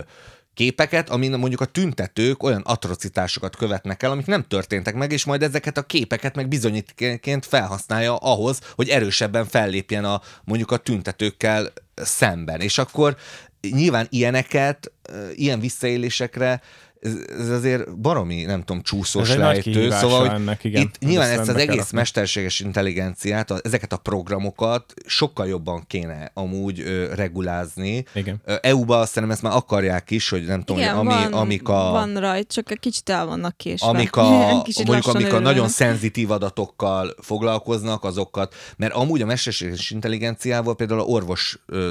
[0.57, 5.43] képeket, amin mondjuk a tüntetők olyan atrocitásokat követnek el, amik nem történtek meg, és majd
[5.43, 12.61] ezeket a képeket meg bizonyítként felhasználja ahhoz, hogy erősebben fellépjen a mondjuk a tüntetőkkel szemben.
[12.61, 13.17] És akkor
[13.61, 14.93] nyilván ilyeneket,
[15.35, 16.61] ilyen visszaélésekre
[17.07, 19.91] ez, ez azért baromi, nem tudom, csúszós Ez egy nagy lejtő.
[19.91, 20.83] Szóval, hogy ennek, igen.
[20.83, 21.97] itt nyilván Ezt ezt az egész rakni.
[21.97, 28.05] mesterséges intelligenciát, a, ezeket a programokat sokkal jobban kéne amúgy ö, regulázni.
[28.15, 28.41] Igen.
[28.61, 31.73] EU-ba azt szerintem ezt már akarják is, hogy nem tudom, Igen, ami, van, amik a...
[31.91, 33.87] van rajt, csak egy kicsit el vannak késve.
[33.87, 39.91] amik a, Kicsit mondjuk amik a nagyon szenzitív adatokkal foglalkoznak, azokat, mert amúgy a mesterséges
[39.91, 41.91] intelligenciával például a orvos ö,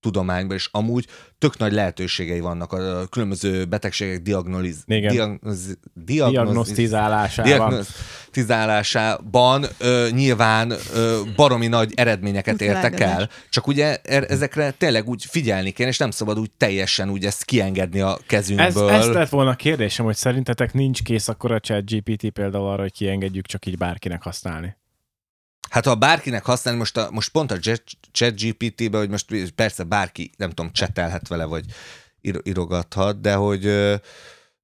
[0.00, 1.06] tudományban is amúgy
[1.38, 7.50] tök nagy lehetőségei vannak a, különböző betegségek diagnoliz, diagnoz, diagnoz, Diagnosztizálásában.
[7.52, 15.24] diagnosztizálásában ö, nyilván ö, baromi nagy eredményeket értek el, csak ugye er, ezekre tényleg úgy
[15.24, 18.90] figyelni kéne, és nem szabad úgy teljesen úgy ezt kiengedni a Ez, kezünkből.
[18.90, 22.82] ez lett volna a kérdésem, hogy szerintetek nincs kész akkor a chat GPT például arra,
[22.82, 24.76] hogy kiengedjük csak így bárkinek használni.
[25.68, 27.58] Hát ha bárkinek használni, most, a, most pont a
[28.12, 31.64] chat GPT-be, hogy most persze bárki, nem tudom, csetelhet vele, vagy
[32.20, 33.94] ír- írogathat, de hogy ö,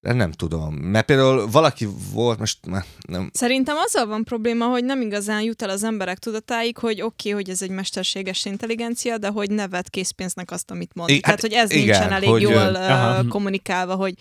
[0.00, 0.74] nem tudom.
[0.74, 2.58] Mert például valaki volt, most
[3.06, 7.28] nem, Szerintem azzal van probléma, hogy nem igazán jut el az emberek tudatáig, hogy oké,
[7.28, 11.10] okay, hogy ez egy mesterséges intelligencia, de hogy ne vedd készpénznek azt, amit mond.
[11.10, 13.20] I- Tehát, hát hogy ez igen, nincsen elég hogy, jól ö, aha.
[13.20, 14.14] uh, kommunikálva, hogy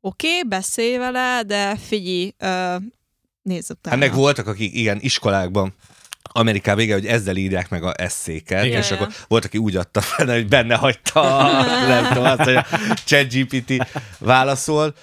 [0.00, 2.82] oké, okay, beszélj vele, de figyelj, uh,
[3.42, 3.96] nézz utána.
[3.96, 5.74] Hát meg voltak, akik igen, iskolákban
[6.32, 8.78] Amerikában vége, hogy ezzel írják meg a eszéket, Igen.
[8.80, 12.54] és akkor volt, aki úgy adta fel, hogy benne hagyta, a- nem tudom, azt, hogy
[12.56, 12.66] a
[13.04, 13.72] ChatGPT
[14.18, 14.94] válaszol.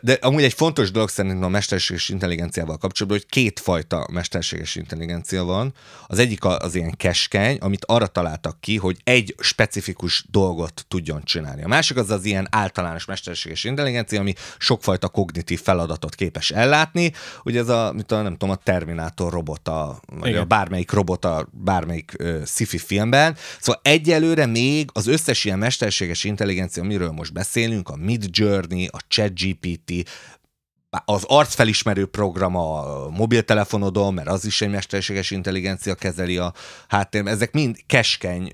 [0.00, 5.74] De amúgy egy fontos dolog szerintem a mesterséges intelligenciával kapcsolatban, hogy kétfajta mesterséges intelligencia van.
[6.06, 11.62] Az egyik az ilyen keskeny, amit arra találtak ki, hogy egy specifikus dolgot tudjon csinálni.
[11.62, 17.12] A másik az az ilyen általános mesterséges intelligencia, ami sokfajta kognitív feladatot képes ellátni.
[17.44, 20.40] Ugye ez a, mint a, nem tudom, a Terminátor robota, vagy Igen.
[20.40, 23.36] a bármelyik robota, bármelyik ö, sci-fi filmben.
[23.60, 28.98] Szóval egyelőre még az összes ilyen mesterséges intelligencia, amiről most beszélünk, a Mid Journey, a
[29.08, 29.61] ChatGPT,
[31.04, 36.52] az arcfelismerő program a mobiltelefonodon, mert az is egy mesterséges intelligencia kezeli a
[36.88, 38.52] háttérben, ezek mind keskeny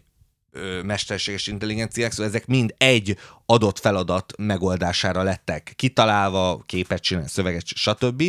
[0.85, 8.23] mesterséges intelligenciák, szóval ezek mind egy adott feladat megoldására lettek kitalálva, képet csinálni, szöveget, stb.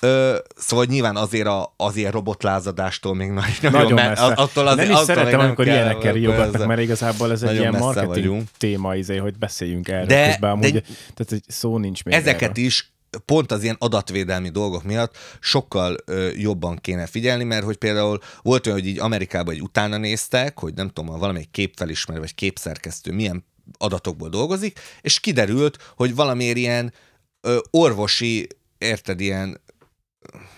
[0.00, 4.24] Ö, szóval nyilván azért a, az ilyen robotlázadástól még nagy, nagyon, Nagyon me- messze.
[4.24, 7.74] attól az, nem is attól szeretem, amikor kell, ilyenekkel riogatnak, mert igazából ez egy ilyen
[7.78, 8.48] marketing vagyunk.
[8.58, 10.50] téma, izé, hogy beszéljünk erről De- közben.
[10.50, 10.80] Amúgy, de-
[11.14, 12.64] tehát egy szó nincs még ezeket erről.
[12.64, 12.92] is
[13.24, 18.66] pont az ilyen adatvédelmi dolgok miatt sokkal ö, jobban kéne figyelni, mert hogy például volt
[18.66, 23.44] olyan, hogy így Amerikában egy utána néztek, hogy nem tudom, valamelyik képfelismerő vagy képszerkesztő milyen
[23.78, 26.92] adatokból dolgozik, és kiderült, hogy valamiért ilyen
[27.40, 28.46] ö, orvosi,
[28.78, 29.60] érted, ilyen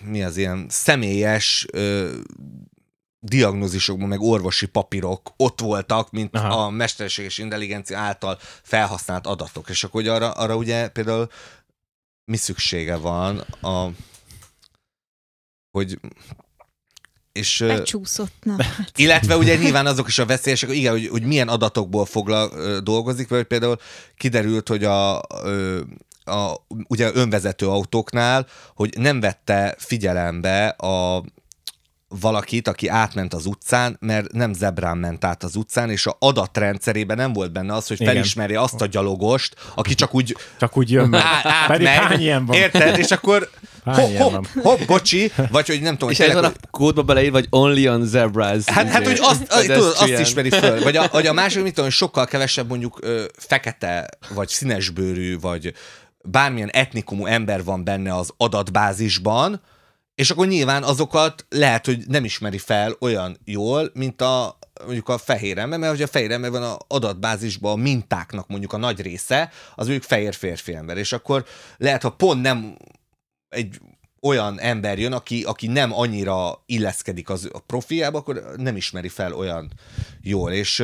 [0.03, 2.13] mi az ilyen személyes ö,
[3.23, 6.65] diagnózisokban, meg orvosi papírok ott voltak, mint Aha.
[6.65, 9.69] A mesterséges intelligencia által felhasznált adatok.
[9.69, 11.29] És akkor ugye arra, arra ugye például
[12.31, 13.89] mi szüksége van a
[15.77, 15.99] hogy
[17.31, 17.65] és
[18.95, 23.43] illetve ugye nyilván azok is a veszélyesek, igen, hogy, hogy milyen adatokból foglal, dolgozik, vagy
[23.43, 23.77] például
[24.17, 25.17] kiderült, hogy a,
[26.23, 31.23] a ugye önvezető autóknál, hogy nem vette figyelembe a
[32.19, 37.17] valakit, aki átment az utcán, mert nem zebrán ment át az utcán, és a adatrendszerében
[37.17, 38.13] nem volt benne az, hogy Igen.
[38.13, 41.21] felismeri azt a gyalogost, aki csak úgy Csak úgy jön meg.
[41.23, 42.55] á- Pedig átmegy, hány ilyen van?
[42.57, 42.97] Érted?
[42.97, 43.49] És akkor
[43.85, 44.63] Hány hopp, hopp, van?
[44.63, 47.87] hopp, bocsi, vagy hogy nem tudom, És hogy ez van a kódba beleírva, vagy only
[47.87, 48.63] on zebras.
[48.65, 50.83] Hát, hát hogy azt, tudod, azt ismeri föl.
[50.83, 55.39] Vagy a, vagy a másik, mit tudom, hogy sokkal kevesebb mondjuk ö, fekete, vagy színesbőrű,
[55.39, 55.73] vagy
[56.23, 59.61] bármilyen etnikumú ember van benne az adatbázisban,
[60.21, 65.17] és akkor nyilván azokat lehet, hogy nem ismeri fel olyan jól, mint a mondjuk a
[65.17, 69.01] fehér ember, mert hogy a fehér ember van a adatbázisban a mintáknak mondjuk a nagy
[69.01, 71.45] része, az mondjuk fehér férfi ember, és akkor
[71.77, 72.77] lehet, ha pont nem
[73.49, 73.79] egy
[74.21, 79.33] olyan ember jön, aki, aki nem annyira illeszkedik az a profiába, akkor nem ismeri fel
[79.33, 79.71] olyan
[80.21, 80.51] jól.
[80.51, 80.83] És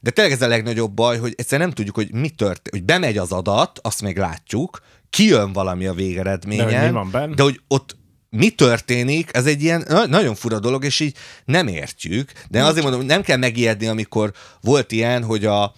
[0.00, 3.18] de tényleg ez a legnagyobb baj, hogy egyszerűen nem tudjuk, hogy mi történt, hogy bemegy
[3.18, 7.34] az adat, azt még látjuk, kijön valami a De hogy végeredményen, mi van benne?
[7.34, 8.00] de hogy ott
[8.36, 12.32] mi történik, ez egy ilyen na- nagyon fura dolog, és így nem értjük.
[12.48, 15.74] De azért mondom, hogy nem kell megijedni, amikor volt ilyen, hogy a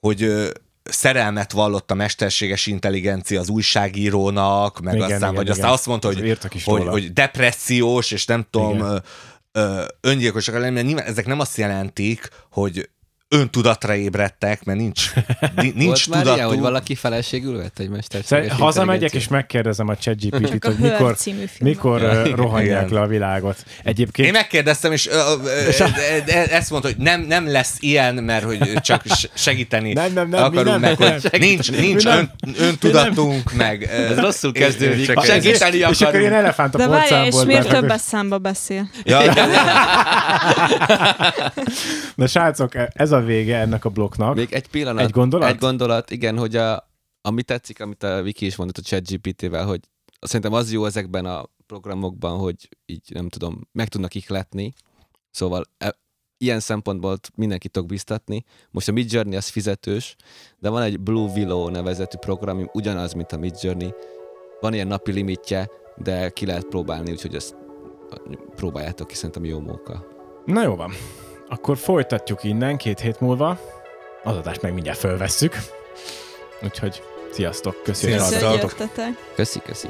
[0.00, 0.50] hogy ö,
[0.82, 5.56] szerelmet vallott a mesterséges intelligencia az újságírónak, meg Igen, aztán, igen, vagy igen.
[5.56, 6.90] aztán azt mondta, hogy, is hogy, róla.
[6.90, 9.02] hogy depressziós, és nem tudom, Igen.
[9.52, 12.88] ö, öngyilkosak lenni, mert nyilván ezek nem azt jelentik, hogy
[13.32, 15.10] öntudatra ébredtek, mert nincs,
[15.56, 16.36] ni- nincs Volt már tudatuk.
[16.36, 20.78] ilyen, hogy valaki feleségül vett egy mesterséges hazamegyek és megkérdezem a ChatGPT-t, Csak a hogy
[20.78, 23.64] mikor, mikor rohanják le a világot.
[23.84, 25.08] Egyébként Én megkérdeztem, és,
[25.68, 25.88] És a-
[26.50, 29.02] ezt mondta, hogy nem, nem lesz ilyen, mert hogy csak
[29.34, 31.40] segíteni Nem, nem, nem, akarunk nem, meg, nem, hogy nem.
[31.40, 32.30] nincs, nincs nem.
[32.46, 33.82] ön, öntudatunk, meg...
[33.82, 35.06] Ez rosszul kezdődik.
[35.06, 36.32] Csak Segíteni és akkor ilyen akarunk.
[36.32, 38.90] elefánt a De várjál, és miért többes számba beszél?
[39.04, 39.20] Ja.
[42.14, 44.34] Na srácok, ez a vége ennek a blokknak.
[44.34, 45.04] Még egy pillanat.
[45.04, 45.48] Egy gondolat?
[45.48, 49.80] Egy gondolat, igen, hogy a, ami tetszik, amit a Viki is mondott a ChatGPT-vel, hogy
[50.20, 54.72] szerintem az jó ezekben a programokban, hogy így nem tudom, meg tudnak ihletni.
[55.30, 55.96] Szóval e,
[56.38, 58.44] ilyen szempontból mindenkit tudok biztatni.
[58.70, 60.16] Most a Midjourney az fizetős,
[60.58, 63.94] de van egy Blue Willow nevezetű program, ami ugyanaz, mint a Midjourney.
[64.60, 67.56] Van ilyen napi limitje, de ki lehet próbálni, úgyhogy ezt
[68.54, 70.06] próbáljátok ki, szerintem jó móka.
[70.44, 70.92] Na jó van.
[71.52, 73.58] Akkor folytatjuk innen két hét múlva.
[74.22, 75.56] Az adást meg mindjárt fölvesszük.
[76.62, 78.74] Úgyhoúgyhogy sziasztok, köszönjük, Sziasztok.
[79.34, 79.88] Köszi, köszi.